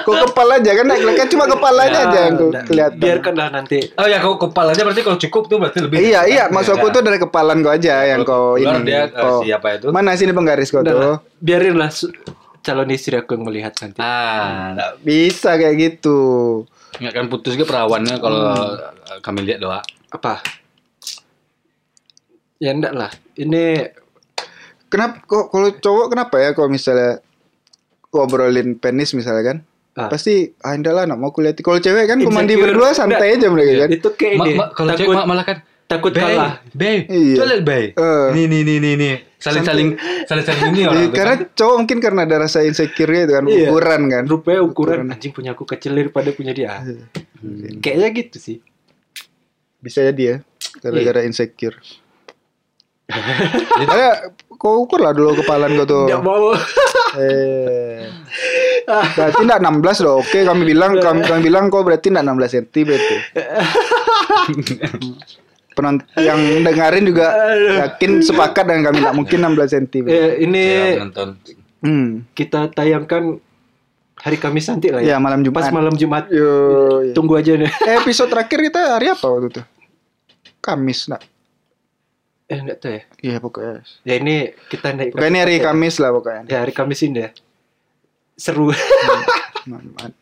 Kau 0.03 0.15
kepala 0.27 0.59
aja 0.59 0.71
kan 0.75 0.85
naik 0.85 1.15
kan 1.15 1.27
cuma 1.29 1.45
kepalanya 1.47 1.99
aja 2.11 2.19
yang 2.27 2.35
kau 2.35 2.51
kelihatan. 2.67 2.99
Biarkanlah 2.99 3.49
nanti. 3.55 3.79
Oh 3.95 4.07
ya, 4.07 4.19
kalau 4.19 4.37
kepalanya 4.37 4.83
berarti 4.83 5.03
kalau 5.07 5.19
cukup 5.21 5.43
tuh 5.47 5.57
berarti 5.63 5.79
lebih. 5.87 5.97
Iya 6.03 6.21
iya 6.27 6.45
maksud 6.51 6.75
aku 6.75 6.91
Ya. 6.91 6.95
tuh 6.99 7.03
dari 7.05 7.19
kepalan 7.21 7.63
kau 7.63 7.71
aja 7.71 7.95
yang 8.05 8.27
kau 8.27 8.59
ini. 8.59 8.83
dia 8.83 9.07
eh, 9.07 9.15
Kau- 9.15 9.43
siapa 9.47 9.79
itu? 9.79 9.87
Mana 9.95 10.19
sini 10.19 10.35
penggaris 10.35 10.75
kau 10.75 10.83
tuh? 10.83 11.23
Biarinlah 11.39 11.91
calon 12.61 12.91
istri 12.91 13.15
aku 13.15 13.33
yang 13.33 13.45
melihat 13.45 13.73
nanti. 13.79 13.99
Ah, 13.99 14.75
nggak 14.75 14.91
Bisa 15.01 15.55
kayak 15.55 15.77
gitu. 15.77 16.19
nggak 16.95 17.13
akan 17.13 17.27
putus 17.29 17.55
ke 17.55 17.63
perawannya 17.63 18.17
kalau 18.17 18.41
Hmm. 18.45 18.81
eh, 19.09 19.21
kami 19.21 19.43
lihat 19.43 19.59
doa. 19.59 19.81
Apa? 20.09 20.43
Ya 22.59 22.71
enggak 22.71 22.93
lah. 22.93 23.11
Ini 23.35 23.95
Kenapa 24.89 25.21
kok 25.23 25.53
kalau 25.53 25.69
cowok 25.71 26.07
kenapa 26.09 26.41
ya 26.41 26.51
kalau 26.53 26.67
misalnya 26.67 27.21
ngobrolin 28.09 28.73
penis 28.75 29.13
misalnya 29.13 29.45
kan? 29.45 29.57
Ah. 29.95 30.09
Pasti 30.09 30.57
ah 30.59 30.73
enggak 30.73 30.91
lah 30.91 31.05
nak 31.05 31.21
mau 31.21 31.29
kuliah. 31.29 31.53
Kalau 31.53 31.77
cewek 31.77 32.09
kan 32.09 32.17
mandi 32.25 32.57
Insecure. 32.57 32.73
berdua 32.73 32.89
santai 32.91 33.37
aja 33.37 33.47
mereka 33.47 33.85
kan. 33.85 33.89
itu 33.91 34.09
kayak 34.11 34.35
Ma, 34.35 34.45
ini. 34.47 34.53
ma, 34.55 34.65
kalau 34.73 34.89
takut, 34.89 35.01
cewek 35.05 35.15
ma- 35.15 35.29
malah 35.29 35.45
kan 35.45 35.57
takut 35.85 36.11
Bay, 36.11 36.25
kalah. 36.25 36.53
Bay, 36.73 36.97
Iya. 37.05 37.37
coba 37.37 37.47
lihat 37.47 37.63
Bay. 37.63 37.85
Eh. 37.93 38.27
Nih, 38.33 38.45
nih, 38.47 38.61
nih, 38.63 38.77
nih, 38.81 38.95
nih. 38.97 39.15
Saling-saling, 39.39 39.89
saling-saling 40.27 40.63
ini 40.69 40.77
Iya, 40.77 40.85
orang. 40.85 41.01
tuh 41.01 41.11
karena 41.15 41.33
kan. 41.33 41.41
cowok 41.55 41.75
mungkin 41.79 41.99
karena 42.01 42.21
ada 42.27 42.37
rasa 42.41 42.59
insecure 42.61 43.13
itu 43.15 43.33
kan 43.33 43.45
Iya. 43.45 43.57
ukuran 43.65 44.01
kan. 44.09 44.23
Rupanya 44.27 44.61
ukuran 44.61 44.97
Ukuran. 44.99 45.11
anjing 45.11 45.31
punya 45.31 45.51
aku 45.55 45.65
kecil 45.65 45.95
daripada 45.95 46.29
punya 46.31 46.51
dia. 46.51 46.83
Hmm. 46.83 47.79
Kayaknya 47.79 48.09
gitu 48.17 48.37
sih. 48.37 48.57
Bisa 49.79 50.03
jadi 50.03 50.21
ya 50.21 50.35
gara-gara 50.81 51.21
Iya. 51.21 51.25
insecure. 51.25 51.77
Ada 53.79 54.33
kau 54.53 54.83
ukur 54.83 54.99
lah 54.99 55.13
dulu 55.13 55.39
kepalan 55.39 55.71
kau 55.77 55.87
tuh. 55.87 56.05
Enggak 56.05 56.21
mau. 56.21 56.53
Eh. 57.17 58.05
Berarti 58.85 59.41
enggak 59.41 59.61
16 59.63 60.03
loh. 60.03 60.19
Oke, 60.19 60.43
kami 60.43 60.63
bilang 60.67 60.95
kami, 60.95 61.23
kami 61.23 61.41
bilang 61.43 61.69
kau 61.69 61.81
berarti 61.81 62.11
enggak 62.11 62.27
16 62.27 62.53
cm 62.59 62.85
berarti. 62.85 63.17
Penont 65.79 66.03
yang 66.19 66.41
dengerin 66.67 67.05
juga 67.07 67.27
yakin 67.87 68.19
sepakat 68.19 68.67
dengan 68.67 68.91
kami 68.91 68.99
enggak 68.99 69.15
mungkin 69.15 69.39
16 69.55 69.75
cm. 69.79 70.05
Eh, 70.11 70.33
ini 70.43 70.63
Ya, 70.67 70.87
penonton. 70.99 71.29
Hmm. 71.79 72.27
kita 72.35 72.75
tayangkan 72.75 73.39
hari 74.19 74.35
Kamis 74.35 74.67
nanti 74.67 74.91
lah 74.91 74.99
ya. 74.99 75.15
Ya, 75.15 75.17
malam 75.23 75.47
Jumat. 75.47 75.63
Pas 75.63 75.71
malam 75.71 75.95
Jumat. 75.95 76.27
Yo, 76.27 76.51
iya. 77.07 77.15
Tunggu 77.15 77.39
aja 77.39 77.55
nih. 77.55 77.71
Eh, 77.71 77.95
episode 78.03 78.27
terakhir 78.27 78.59
kita 78.67 78.99
hari 78.99 79.15
apa 79.15 79.23
waktu 79.23 79.55
itu? 79.55 79.63
Kamis, 80.59 81.07
nak. 81.07 81.23
Eh 82.51 82.59
enggak 82.59 82.83
tahu 82.83 82.91
ya. 82.91 83.03
Iya, 83.23 83.37
pokoknya. 83.39 83.75
Ya 84.03 84.15
ini 84.19 84.35
kita 84.67 84.91
naik. 84.91 85.15
Pokoknya 85.15 85.31
ini 85.31 85.39
hari 85.39 85.57
Kamis 85.63 86.03
lah 86.03 86.11
pokoknya. 86.11 86.43
Ya 86.51 86.59
hari 86.67 86.75
Kamis 86.75 87.01
ini 87.07 87.19
ya. 87.23 87.31
Seru. 88.35 88.75
Mantap. 89.71 90.17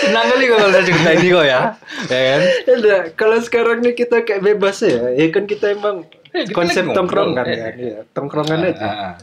Senang 0.00 0.24
kali 0.28 0.44
kalau 0.46 0.66
udah 0.68 0.82
cerita 0.82 1.10
ini 1.12 1.28
kok 1.30 1.44
ya. 1.44 1.60
Ya 2.06 2.20
kan? 2.28 2.40
Udah, 2.76 3.00
kalau 3.14 3.38
sekarang 3.40 3.80
nih 3.80 3.94
kita 3.94 4.22
kayak 4.22 4.42
bebas 4.44 4.80
ya. 4.80 5.10
Ya 5.10 5.26
kan 5.28 5.44
kita 5.44 5.72
emang 5.72 6.04
Eh, 6.30 6.46
kita 6.46 6.54
konsep 6.54 6.84
tongkrongan 6.86 7.42
kan. 7.42 7.74
Iya, 7.74 8.06
tongkrongan 8.14 8.58
Ah, 8.60 8.68
aja. 8.70 8.78
ah, 8.80 8.94
ah. 9.02 9.14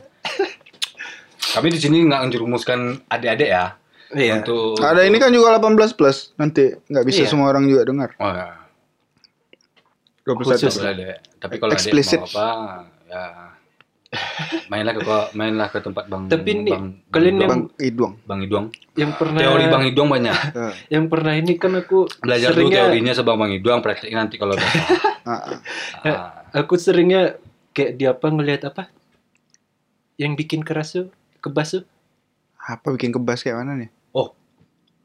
Kami 1.55 1.71
di 1.71 1.79
sini 1.79 2.03
nggak 2.03 2.27
menjerumuskan 2.27 3.07
adik-adik 3.07 3.47
ya. 3.47 3.79
Iya. 4.11 4.43
Untuk 4.43 4.79
Ada 4.79 5.07
ini 5.07 5.15
kan 5.15 5.31
juga 5.31 5.55
18 5.55 5.95
plus. 5.95 6.35
Nanti 6.35 6.75
nggak 6.75 7.05
bisa 7.07 7.23
Iya. 7.23 7.29
semua 7.31 7.47
orang 7.47 7.63
juga 7.63 7.87
dengar. 7.87 8.11
Oh, 8.19 8.27
ya. 8.27 8.59
21. 10.27 10.59
Khusus. 10.59 10.75
Boleh 10.75 10.93
deh. 10.93 11.17
Tapi 11.39 11.55
kalau 11.55 11.71
mau 11.71 11.79
apa, 11.79 12.47
ya 13.07 13.23
mainlah 14.67 14.93
ke 14.93 15.01
mainlah 15.33 15.67
ke 15.67 15.79
tempat 15.79 16.05
bang. 16.05 16.27
Tapi 16.27 16.49
ini, 16.51 16.69
bang, 16.69 16.85
kalian 17.07 17.33
bang, 17.33 17.41
yang- 17.41 17.49
Bang 17.49 17.61
Idung. 17.79 18.13
bang 18.23 18.39
Idong. 18.41 18.65
Yang 18.93 19.11
pernah 19.15 19.39
Teori 19.39 19.65
bang 19.67 19.83
Idong 19.85 20.07
banyak. 20.07 20.35
Eh, 20.57 20.73
yang 20.89 21.05
pernah 21.07 21.33
ini 21.33 21.53
kan 21.55 21.71
aku 21.73 22.09
Belajar 22.19 22.51
dulu 22.51 22.67
seringnya 22.67 22.81
teorinya 22.83 23.13
sebang 23.13 23.37
bang 23.37 23.51
Idong, 23.53 23.79
prakteknya 23.79 24.17
nanti 24.19 24.35
kalau 24.35 24.53
udah. 24.53 24.65
ah, 25.23 25.31
ah. 25.31 25.59
ah. 26.03 26.17
aku 26.53 26.75
seringnya 26.75 27.37
kayak 27.71 27.91
di 27.93 28.03
apa 28.03 28.25
ngelihat 28.27 28.67
apa? 28.67 28.89
Yang 30.17 30.33
bikin 30.35 30.61
keras 30.65 30.93
tuh, 30.93 31.07
kebas 31.39 31.77
tuh. 31.77 31.83
Apa 32.57 32.91
bikin 32.91 33.13
kebas 33.13 33.39
kayak 33.39 33.61
mana 33.61 33.77
nih? 33.77 33.89
Oh, 34.11 34.33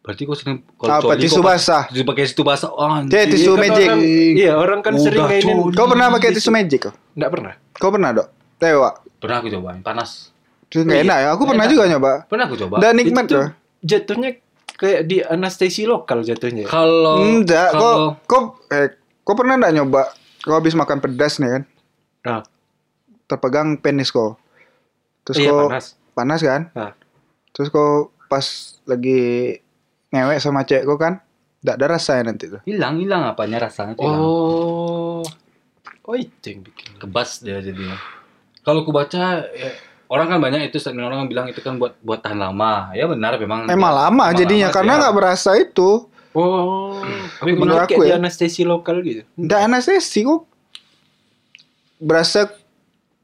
berarti 0.00 0.24
kau 0.24 0.34
sering 0.34 0.64
Apa 0.80 0.98
coli 1.04 1.20
tisu 1.20 1.38
kok 1.38 1.46
basah? 1.46 1.82
Tisu 1.86 2.02
pakai 2.02 2.24
tisu 2.24 2.42
basah. 2.42 2.70
Oh, 2.72 2.88
anjing. 2.88 3.12
tisu 3.12 3.44
Iya 3.44 3.52
kan 3.52 3.60
magic. 3.60 3.86
orang- 3.86 4.02
Iya, 4.32 4.52
orang 4.56 4.80
kan 4.80 4.92
Udah, 4.96 5.04
sering 5.04 5.22
kainin. 5.28 5.56
coli. 5.62 5.76
Kau 5.76 5.86
pernah 5.86 6.06
pakai 6.10 6.28
tisu 6.32 6.50
magic 6.50 6.80
kau? 6.82 6.92
Enggak 7.12 7.30
pernah. 7.30 7.52
Kau 7.76 7.90
pernah, 7.92 8.10
Dok? 8.10 8.28
Tewa. 8.56 8.90
Pernah 9.22 9.38
aku 9.38 9.48
coba, 9.54 9.78
panas. 9.78 10.34
Terus 10.66 10.82
nggak 10.82 11.00
enak 11.06 11.18
ya? 11.22 11.28
Aku 11.38 11.42
pernah 11.46 11.64
Enak. 11.68 11.74
juga 11.76 11.84
nyoba. 11.86 12.12
Pernah 12.26 12.44
aku 12.50 12.56
coba. 12.58 12.76
Dan 12.82 12.98
nikmat 12.98 13.24
tuh. 13.30 13.46
Jatuhnya 13.86 14.30
kayak 14.74 15.00
di 15.06 15.22
anestesi 15.22 15.86
lokal 15.86 16.26
jatuhnya. 16.26 16.66
Kalau 16.66 17.22
Enggak, 17.22 17.70
kok 17.70 17.78
kalau 17.78 18.08
kok 18.26 18.42
eh 18.74 18.88
kau 19.22 19.38
pernah 19.38 19.54
enggak 19.60 19.74
nyoba? 19.78 20.02
Kau 20.42 20.58
habis 20.58 20.74
makan 20.74 20.98
pedas 20.98 21.38
nih 21.38 21.50
kan? 21.54 21.62
Nah, 22.26 22.42
Terpegang 23.30 23.78
penis 23.78 24.10
kau. 24.10 24.34
Terus 25.22 25.38
iya 25.38 25.54
kau 25.54 25.70
panas. 25.70 25.86
panas 26.18 26.40
kan? 26.42 26.62
Nah. 26.74 26.92
Terus 27.54 27.68
kau 27.70 28.10
pas 28.26 28.42
lagi 28.88 29.60
ngewek 30.10 30.42
sama 30.42 30.66
cewek 30.66 30.82
kau 30.82 30.98
kan? 30.98 31.22
Enggak 31.62 31.76
ada 31.78 31.86
rasa 31.94 32.18
ya 32.18 32.26
nanti 32.26 32.50
tuh. 32.50 32.58
hilang 32.66 32.98
hilang 32.98 33.22
apanya 33.22 33.70
rasanya 33.70 33.94
tuh. 33.94 34.02
Oh. 34.02 35.22
Oh 36.02 36.16
itu 36.18 36.42
yang 36.42 36.66
bikin. 36.66 36.98
kebas 36.98 37.38
dia 37.38 37.62
jadinya. 37.62 37.94
Kalau 38.62 38.86
ku 38.86 38.90
baca 38.90 39.42
ya, 39.44 39.70
orang 40.06 40.26
kan 40.28 40.38
banyak 40.38 40.70
itu 40.70 40.78
statement 40.78 41.06
orang 41.06 41.26
bilang 41.26 41.50
itu 41.50 41.58
kan 41.58 41.76
buat 41.76 41.98
buat 42.00 42.22
tahan 42.22 42.38
lama. 42.38 42.94
Ya 42.94 43.06
benar 43.06 43.34
memang. 43.36 43.66
Emang 43.66 43.92
lama 43.92 44.24
Emang 44.30 44.38
jadinya 44.38 44.68
lama 44.70 44.74
karena 44.74 44.92
sih, 44.92 45.00
nggak 45.02 45.12
ya. 45.12 45.18
berasa 45.18 45.50
itu. 45.58 45.90
Oh, 46.32 46.96
Tapi 47.36 47.52
menurut 47.52 47.84
aku 47.84 48.00
kayak 48.00 48.08
ya. 48.08 48.16
anestesi 48.16 48.64
lokal 48.64 49.04
gitu. 49.04 49.20
Nggak 49.36 49.60
anestesi 49.68 50.24
kok. 50.24 50.48
Berasa 51.98 52.48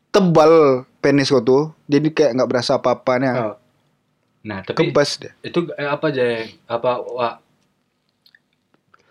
tebal 0.09 0.85
penis 0.99 1.31
kok 1.31 1.41
tuh. 1.43 1.73
Jadi 1.87 2.13
kayak 2.13 2.37
nggak 2.37 2.51
berasa 2.51 2.77
apa-apanya. 2.77 3.33
Oh. 3.41 3.57
Nah, 4.45 4.63
tapi 4.63 4.89
Kebas 4.89 5.19
deh. 5.19 5.33
itu 5.43 5.67
eh, 5.75 5.85
apa 5.85 6.09
aja 6.09 6.25
apa 6.65 7.03
wah, 7.03 7.35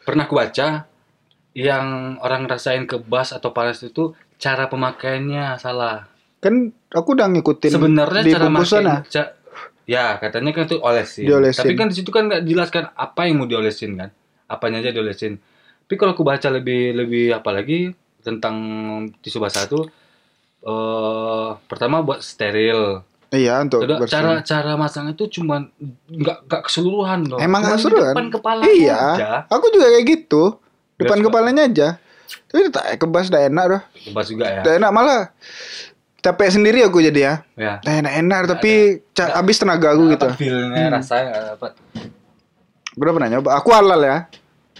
pernah 0.02 0.24
aku 0.24 0.34
baca 0.34 0.88
yang 1.52 1.86
orang 2.22 2.48
rasain 2.48 2.86
kebas 2.86 3.34
atau 3.34 3.52
panas 3.52 3.82
itu 3.82 4.14
cara 4.38 4.70
pemakaiannya 4.70 5.58
salah. 5.58 6.06
Kan 6.48 6.56
aku 6.90 7.10
udah 7.12 7.28
ngikutin 7.28 7.70
Sebenarnya 7.70 8.22
di 8.24 8.32
cara 8.32 8.48
bungkusan 8.48 8.84
ah. 8.84 9.00
ca- 9.04 9.36
ya 9.84 10.16
katanya 10.16 10.52
kan 10.52 10.64
itu 10.64 10.80
olesin. 10.80 11.26
Diolesin. 11.26 11.60
Tapi 11.60 11.74
kan 11.74 11.88
di 11.88 11.96
situ 11.96 12.08
kan 12.08 12.26
nggak 12.26 12.42
jelaskan 12.42 12.88
apa 12.90 13.22
yang 13.24 13.36
mau 13.38 13.46
diolesin 13.46 13.96
kan. 13.96 14.10
Apanya 14.46 14.80
aja 14.80 14.90
diolesin. 14.90 15.36
Tapi 15.84 15.96
kalau 15.96 16.12
aku 16.12 16.24
baca 16.24 16.48
lebih 16.48 16.92
lebih 16.94 17.32
apa 17.32 17.52
lagi 17.52 17.92
tentang 18.20 18.56
tisu 19.18 19.38
basah 19.38 19.64
itu 19.64 19.84
eh 20.60 21.50
pertama 21.66 22.00
buat 22.00 22.20
steril. 22.20 23.04
Iya 23.28 23.60
untuk 23.60 23.84
Kedua, 23.84 24.00
bersih. 24.00 24.14
cara 24.14 24.32
cara 24.40 24.74
masang 24.76 25.12
itu 25.12 25.28
cuman 25.30 25.68
nggak 26.08 26.48
nggak 26.48 26.62
keseluruhan 26.64 27.28
loh. 27.28 27.38
Emang 27.38 27.60
nggak 27.60 27.76
di 27.76 27.80
keseluruhan? 27.84 28.14
Depan 28.16 28.28
kepala 28.32 28.62
Iya. 28.66 28.98
aja. 29.14 29.30
Aku 29.48 29.68
juga 29.68 29.88
kayak 29.90 30.06
gitu. 30.08 30.44
Depan 30.96 31.20
Biasa. 31.20 31.28
kepalanya 31.28 31.64
aja. 31.64 31.88
Tapi 32.48 32.68
tak 32.68 32.86
kebas 32.98 33.28
dah 33.28 33.42
enak 33.42 33.66
dah. 33.70 33.82
Kebas 34.02 34.28
juga 34.28 34.46
ya. 34.50 34.62
Dah 34.64 34.74
enak 34.76 34.92
malah. 34.92 35.24
Capek 36.18 36.50
sendiri 36.50 36.82
aku 36.82 37.00
jadi 37.00 37.20
ya. 37.20 37.34
Ya. 37.56 37.74
Enak-enak 37.82 38.42
tapi 38.50 39.00
habis 39.16 39.56
tenaga 39.56 39.94
aku 39.94 40.12
gitu. 40.12 40.28
Feelnya 40.36 40.90
rasanya 40.90 41.24
nggak 41.30 41.44
dapat. 41.54 41.72
Gue 42.92 43.04
udah 43.04 43.14
pernah 43.14 43.30
nyoba. 43.30 43.50
Aku 43.56 43.70
halal 43.70 44.02
ya. 44.02 44.18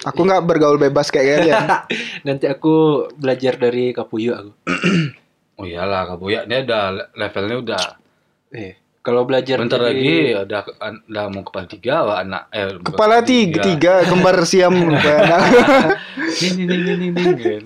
Aku 0.04 0.22
nggak 0.22 0.42
bergaul 0.44 0.78
bebas 0.78 1.08
kayak 1.08 1.26
kalian. 1.42 1.64
Nanti 2.28 2.46
aku 2.46 2.74
belajar 3.14 3.56
dari 3.56 3.90
Kapuyu 3.92 4.34
aku. 4.34 4.52
Oh 5.58 5.66
iyalah 5.66 6.06
kaboya 6.06 6.46
dia 6.46 6.62
udah 6.62 6.84
levelnya 7.18 7.58
udah 7.58 7.84
Eh, 8.54 8.78
kalau 9.02 9.26
belajar 9.26 9.58
bentar 9.58 9.82
dari- 9.82 9.98
lagi 9.98 10.16
udah 10.38 10.62
udah 11.02 11.24
mau 11.34 11.42
kepala 11.42 11.66
tiga 11.66 12.06
wah 12.06 12.22
anak 12.22 12.46
eh 12.54 12.78
Kepala 12.78 13.26
tiga, 13.26 13.66
tiga 13.66 14.06
kembar 14.06 14.38
siam. 14.46 14.78
Ning 14.78 14.94
ning 16.54 16.70
ning 16.70 16.84
ning 16.86 17.10
ning. 17.10 17.34
ning. 17.34 17.64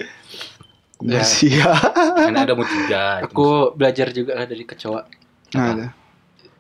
Kembar 1.02 1.26
siam. 1.26 1.76
Kan 2.16 2.36
ada 2.38 2.54
mau 2.54 2.64
tiga. 2.64 3.20
itu 3.20 3.26
Aku 3.28 3.74
belajar 3.74 4.08
juga 4.10 4.38
lah 4.38 4.46
dari 4.46 4.62
kecoa 4.62 5.02
Nah, 5.52 5.68
ada. 5.76 5.88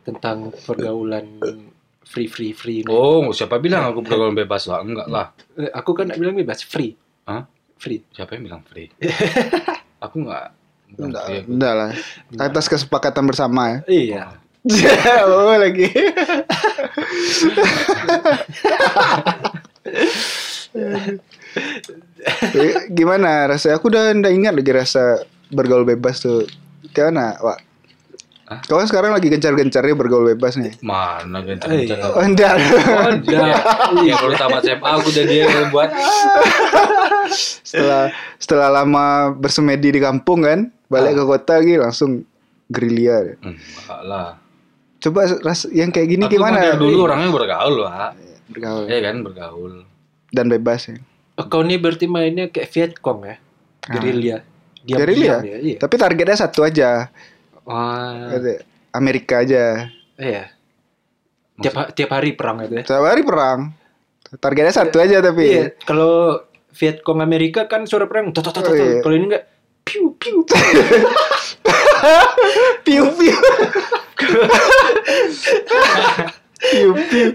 tentang 0.03 0.51
pergaulan 0.65 1.39
free 2.03 2.27
free 2.27 2.51
free. 2.51 2.81
Oh, 2.89 3.29
siapa 3.31 3.55
bilang 3.55 3.87
aku 3.87 4.01
pergaulan 4.01 4.33
bebas 4.33 4.67
lah? 4.67 4.81
Enggak 4.81 5.07
lah. 5.07 5.25
Eh, 5.55 5.69
aku 5.71 5.93
kan 5.93 6.09
nak 6.09 6.17
bilang 6.17 6.33
bebas 6.33 6.61
free. 6.61 6.97
Hah? 7.23 7.45
Free. 7.77 8.01
Siapa 8.11 8.35
yang 8.35 8.43
bilang 8.45 8.61
free? 8.65 8.89
aku 10.03 10.25
enggak. 10.25 10.51
Enggak, 10.91 11.23
free 11.23 11.39
aku. 11.39 11.49
enggak 11.55 11.73
lah. 11.77 11.89
Atas 12.35 12.65
kesepakatan 12.67 13.23
bersama 13.23 13.61
ya. 13.69 13.79
Iya. 13.87 14.23
oh 15.25 15.55
lagi. 15.55 15.87
Gimana 22.89 23.47
rasanya? 23.47 23.77
Aku 23.77 23.89
udah 23.89 24.11
nggak 24.13 24.33
ingat 24.33 24.53
lagi 24.53 24.71
rasa 24.71 25.03
bergaul 25.49 25.83
bebas 25.83 26.19
tuh. 26.19 26.45
Gimana, 26.91 27.37
Wak? 27.39 27.59
Hah? 28.45 28.59
Kau 28.67 28.75
kan 28.75 28.87
sekarang 28.87 29.15
lagi 29.15 29.31
gencar-gencarnya 29.31 29.95
bergaul 29.95 30.27
bebas 30.27 30.59
nih. 30.59 30.75
Mana 30.83 31.39
gencar-gencar. 31.39 32.03
Oh, 32.11 32.19
enggak. 32.19 32.59
Oh, 32.59 33.11
dia. 33.23 33.47
Ya 34.03 34.15
kalau 34.19 34.35
tamat 34.35 34.61
SMA 34.61 34.89
aku 34.91 35.07
udah 35.07 35.23
dia 35.23 35.43
yang 35.47 35.71
buat. 35.71 35.89
setelah 37.63 38.11
setelah 38.35 38.69
lama 38.73 39.05
bersemedi 39.31 39.95
di 39.95 40.01
kampung 40.03 40.43
kan, 40.43 40.59
balik 40.87 41.15
ke 41.15 41.23
kota 41.23 41.63
lagi 41.63 41.79
langsung 41.79 42.27
gerilya. 42.67 43.39
Enggak 43.39 44.01
lah. 44.03 44.35
Coba 44.99 45.25
ras 45.41 45.65
yang 45.71 45.89
kayak 45.89 46.07
gini 46.11 46.23
Aku 46.27 46.35
gimana? 46.35 46.75
dulu 46.75 47.07
orangnya 47.07 47.31
bergaul, 47.31 47.87
Pak. 47.87 48.11
Bergaul 48.51 48.83
Iya 48.85 48.99
kan 49.01 49.15
bergaul. 49.23 49.73
dan 50.29 50.45
bebas 50.47 50.87
ya. 50.87 50.99
Kau 51.47 51.63
ini 51.63 51.79
berarti 51.79 52.05
mainnya 52.05 52.51
kayak 52.51 52.69
Vietcong 52.69 53.19
ya? 53.25 53.35
Gerilya. 53.87 54.37
Diam-diam 54.81 54.99
Gerilya? 55.05 55.35
ya? 55.45 55.57
Iya. 55.61 55.77
Tapi 55.81 55.95
targetnya 55.97 56.37
satu 56.37 56.65
aja. 56.65 57.09
Wah. 57.65 58.33
Ada 58.35 58.61
Amerika 58.93 59.45
aja. 59.45 59.89
Iya. 60.17 60.49
Tiap 61.61 61.93
tiap 61.93 62.09
hari 62.13 62.33
perang 62.33 62.65
itu 62.65 62.81
ya. 62.81 62.83
Setiap 62.85 63.05
hari 63.05 63.21
perang. 63.21 63.73
Targetnya 64.31 64.73
satu 64.73 64.97
aja 64.97 65.19
tapi. 65.19 65.43
Iya, 65.43 65.75
kalau 65.83 66.39
Vietcong 66.71 67.19
Amerika 67.19 67.67
kan 67.67 67.85
suara 67.85 68.07
perang. 68.07 68.31
Oh, 68.31 68.73
iya. 68.73 69.03
Kalau 69.03 69.15
ini 69.15 69.25
enggak 69.29 69.45
piu 69.85 70.15
piu. 70.17 70.41
Piu 72.81 73.05
piu. 73.13 73.37
piu 76.61 76.89
piu. 77.09 77.27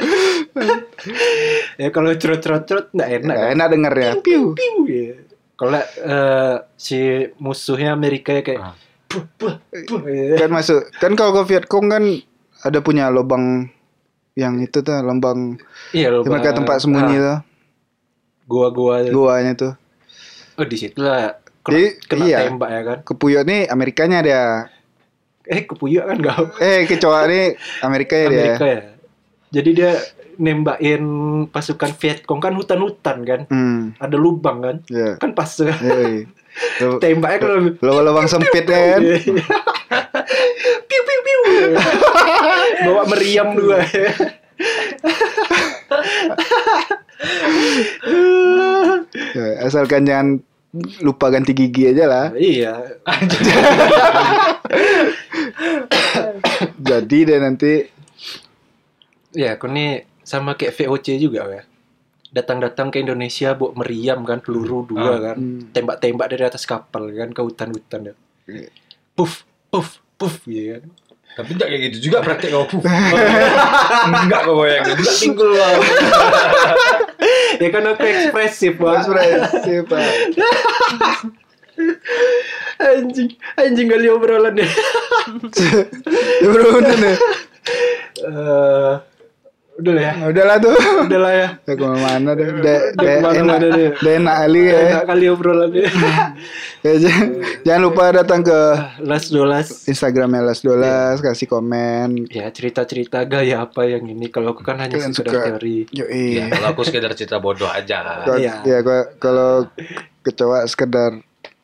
ya 1.76 1.88
kalau 1.90 2.14
cerot 2.14 2.40
cerot 2.40 2.62
cerot 2.64 2.86
enggak 2.94 3.08
enak. 3.20 3.34
Nggak 3.34 3.50
enak 3.52 3.66
dengernya. 3.72 4.10
Piu. 4.22 4.42
Piu. 4.54 4.74
ya. 4.86 5.14
Kalau 5.56 5.80
eh, 5.80 6.54
si 6.76 6.98
musuhnya 7.40 7.90
Amerika 7.90 8.30
ya 8.32 8.42
kayak 8.44 8.60
Ah. 8.62 8.74
ya. 10.06 10.36
Kan 10.38 10.50
masuk. 10.52 10.80
Kan 11.00 11.12
kalau 11.16 11.42
ke 11.42 11.54
Vietcong 11.54 11.86
kan 11.88 12.02
ada 12.62 12.78
punya 12.80 13.08
lubang 13.08 13.70
yang 14.36 14.60
itu 14.60 14.84
tuh 14.84 15.00
lubang 15.00 15.56
Iya 15.96 16.12
loh. 16.12 16.20
yang 16.22 16.32
mereka 16.32 16.52
tempat 16.52 16.84
sembunyi 16.84 17.16
tuh. 17.16 17.38
Gua-gua. 18.46 19.02
Guanya 19.08 19.56
tuh. 19.56 19.72
Oh 20.56 20.64
di 20.64 20.76
situ 20.76 21.00
lah. 21.00 21.40
Kena, 21.66 21.72
Jadi, 21.74 21.86
kena 22.06 22.24
iya. 22.24 22.38
tembak 22.46 22.70
ya 22.70 22.80
kan. 22.84 22.98
Kepuyok 23.02 23.42
nih 23.42 23.60
Amerikanya 23.66 24.18
dia. 24.22 24.42
Eh 25.46 25.62
kepuyuk 25.62 26.04
kan 26.04 26.16
gak 26.20 26.38
Eh 26.58 26.86
kecoa 26.86 27.26
nih 27.26 27.54
Amerikanya 27.82 28.26
dia. 28.28 28.38
Amerika 28.38 28.66
ya. 28.66 28.80
Jadi 29.56 29.70
dia 29.72 29.96
nembakin 30.36 31.00
pasukan 31.48 31.96
Vietcong 31.96 32.44
kan 32.44 32.52
hutan-hutan 32.52 33.24
kan. 33.24 33.40
Hmm. 33.48 33.96
Ada 33.96 34.20
lubang 34.20 34.60
kan. 34.60 34.76
Ya. 34.92 35.16
Kan 35.16 35.32
pas 35.32 35.48
Yoi. 35.56 36.28
Lu- 36.84 37.00
tembaknya 37.02 37.38
kalau 37.40 37.56
Lubang-lubang 37.80 38.28
sempit 38.28 38.68
kan. 38.68 39.00
piu 40.88 41.00
piu 41.00 41.20
piu. 41.24 41.40
Bawa 42.84 43.02
meriam 43.08 43.56
dua. 43.56 43.80
Ya, 49.32 49.46
asalkan 49.64 50.04
jangan 50.04 50.28
lupa 51.00 51.32
ganti 51.32 51.56
gigi 51.56 51.88
aja 51.88 52.04
lah. 52.04 52.26
iya. 52.36 52.76
Jadi 56.76 57.18
deh 57.24 57.38
nanti 57.40 57.72
Ya, 59.37 59.55
aku 59.55 59.68
nih 59.68 60.09
sama 60.25 60.57
kayak 60.57 60.72
VOC 60.75 61.20
juga 61.20 61.44
ya. 61.46 61.62
Datang-datang 62.33 62.88
ke 62.88 62.99
Indonesia 62.99 63.53
bawa 63.53 63.77
meriam 63.77 64.25
kan, 64.25 64.40
peluru 64.40 64.83
dua 64.87 65.07
Ah. 65.07 65.18
kan. 65.22 65.37
Hmm. 65.37 65.61
Tembak-tembak 65.70 66.27
dari 66.27 66.42
atas 66.42 66.64
kapal 66.64 67.12
kan 67.12 67.31
ke 67.31 67.38
hutan-hutan 67.38 68.11
ya. 68.11 68.14
Puff, 69.12 69.44
puff, 69.68 70.01
puff 70.16 70.40
gitu 70.42 70.75
kan. 70.75 70.83
Tapi 71.37 71.53
enggak 71.53 71.68
kayak 71.68 71.83
gitu 71.87 71.99
juga 72.09 72.25
praktek 72.25 72.49
kau. 72.49 72.64
Enggak 74.25 74.40
kau 74.40 74.57
bayangin. 74.57 74.96
Enggak 74.96 75.16
pinggul 75.20 75.53
lah. 75.53 75.77
ya 77.61 77.68
kan 77.68 77.83
aku 77.85 78.03
ekspresif 78.03 78.72
bang. 78.81 78.96
ekspresif 78.96 79.85
Pak. 79.85 80.01
anjing, 82.81 83.37
anjing 83.55 83.85
kali 83.85 84.09
obrolan 84.09 84.57
deh. 84.57 84.64
Ya, 86.40 86.49
bro, 86.49 86.81
udah 86.81 86.96
deh. 86.96 87.16
Udah 89.76 89.92
lah 89.92 90.00
ya. 90.00 90.12
Nah, 90.14 90.26
Udahlah 90.32 90.56
tuh. 90.56 90.72
Udah 91.04 91.18
lah 91.20 91.30
ya. 91.30 91.48
Ya 91.60 91.72
ke 91.72 91.84
mana 91.84 92.30
deh. 92.32 92.46
Udah, 92.48 92.57
Udah 92.57 92.76
udah 92.96 93.07
enak, 93.07 93.12
ke 93.12 93.36
mana-mana 93.36 93.66
deh. 93.68 93.88
udah 93.92 94.12
enak 94.14 94.34
kali 94.38 94.62
ya. 94.62 94.78
Enak 94.80 95.05
kali 95.05 95.24
obrolan 95.28 95.68
deh. 95.68 95.84
Ya, 96.80 96.92
jangan, 97.03 97.26
jangan 97.62 97.80
lupa 97.82 98.03
datang 98.11 98.40
ke 98.40 98.59
Las 99.03 99.24
dolas. 99.28 99.66
Instagramnya 99.84 100.40
Las 100.42 100.61
Dolas, 100.61 101.16
kasih 101.20 101.46
komen. 101.46 102.26
Ya 102.28 102.48
cerita-cerita 102.48 103.22
gaya 103.22 103.61
apa 103.61 103.84
yang 103.84 104.07
ini 104.07 104.26
kalau 104.26 104.51
aku 104.51 104.62
kan 104.62 104.78
hanya 104.78 104.92
Kalian 104.92 105.12
sekedar 105.12 105.32
suka. 105.34 105.44
teori. 105.53 105.84
Yoi. 105.90 106.34
Ya, 106.34 106.44
kalau 106.48 106.66
aku 106.70 106.80
sekedar 106.82 107.11
cerita 107.12 107.36
bodoh 107.36 107.68
aja. 107.68 108.22
Kalau- 108.22 108.38
Iya. 108.38 108.53
Ya, 108.62 108.78
kalau- 108.80 109.09
kalau 109.18 109.51
kecoa 110.22 110.64
sekedar 110.64 111.11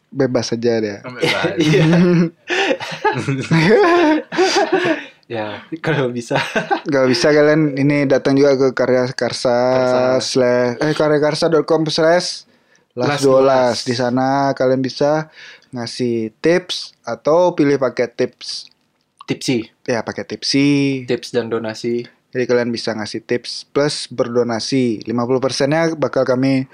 bebas 0.08 0.46
saja 0.46 0.78
dia. 0.78 0.96
Iya. 1.56 1.84
ya 5.26 5.62
kalau 5.78 6.08
bisa. 6.08 6.36
Gak 6.92 7.06
bisa 7.06 7.30
kalian 7.30 7.74
ini 7.74 8.04
datang 8.04 8.34
juga 8.34 8.54
ke 8.54 8.68
karya 8.72 9.06
karsa 9.10 9.56
slash 10.18 10.78
eh 10.78 10.92
karyakarsa.com 10.92 11.86
slash 11.86 12.46
las 12.92 13.08
Las 13.08 13.20
dolas 13.20 13.76
di 13.82 13.92
sana 13.92 14.52
kalian 14.52 14.78
bisa 14.78 15.32
ngasih 15.70 16.36
tips 16.38 16.92
atau 17.00 17.52
pilih 17.52 17.76
paket 17.76 18.12
tips 18.14 18.68
Tipsi, 19.22 19.62
ya 19.86 20.02
pakai 20.02 20.26
tipsi 20.26 20.66
tips 21.06 21.30
dan 21.30 21.46
donasi. 21.46 22.02
Jadi 22.28 22.42
kalian 22.42 22.68
bisa 22.68 22.90
ngasih 22.90 23.22
tips 23.22 23.64
plus 23.64 24.10
berdonasi. 24.10 24.98
50 25.06 25.14
persennya 25.38 25.94
bakal 25.94 26.26
kami 26.26 26.66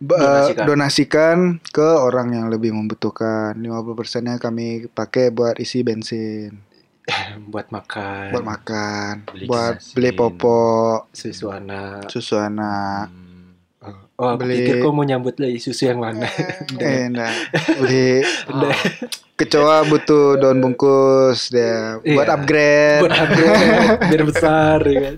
ba- 0.00 0.16
Donasikan. 0.16 0.64
donasikan 0.64 1.36
ke 1.68 1.84
orang 1.84 2.32
yang 2.32 2.46
lebih 2.48 2.72
membutuhkan. 2.72 3.52
50 3.54 3.92
persennya 3.92 4.40
kami 4.40 4.88
pakai 4.88 5.28
buat 5.28 5.60
isi 5.60 5.84
bensin, 5.84 6.64
buat 7.52 7.68
makan. 7.68 8.30
Buat 8.30 8.44
makan, 8.46 9.12
Beli 9.28 9.44
buat 9.44 9.74
bensin. 9.76 9.94
beli 9.94 10.10
popok, 10.12 11.10
susu 11.10 11.46
anak 11.48 12.06
susu 12.08 12.38
anak. 12.38 13.10
oh 14.14 14.28
aku 14.30 14.46
Beli- 14.46 14.62
pikir 14.62 14.74
kau 14.78 14.94
mau 14.94 15.02
nyambut 15.02 15.34
lagi 15.36 15.58
susu 15.58 15.90
yang 15.90 15.98
mana? 15.98 16.28
Eh, 16.78 17.10
nah, 17.14 17.32
beli. 17.78 18.22
Kecoa 19.32 19.82
butuh 19.84 20.38
daun 20.38 20.62
bungkus 20.62 21.50
dia 21.50 21.98
buat 21.98 22.24
Iya. 22.24 22.36
upgrade. 22.36 23.00
buat 23.02 23.10
upgrade. 23.12 23.98
Biar 24.06 24.22
besar 24.22 24.78
ya 24.86 24.98
kan? 25.02 25.14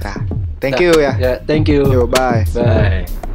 Nah, 0.00 0.16
thank 0.56 0.80
you 0.80 0.96
ya. 0.96 1.12
ya 1.18 1.32
thank 1.44 1.68
you. 1.68 1.84
Yo, 1.84 2.08
bye. 2.08 2.48
Bye. 2.48 3.25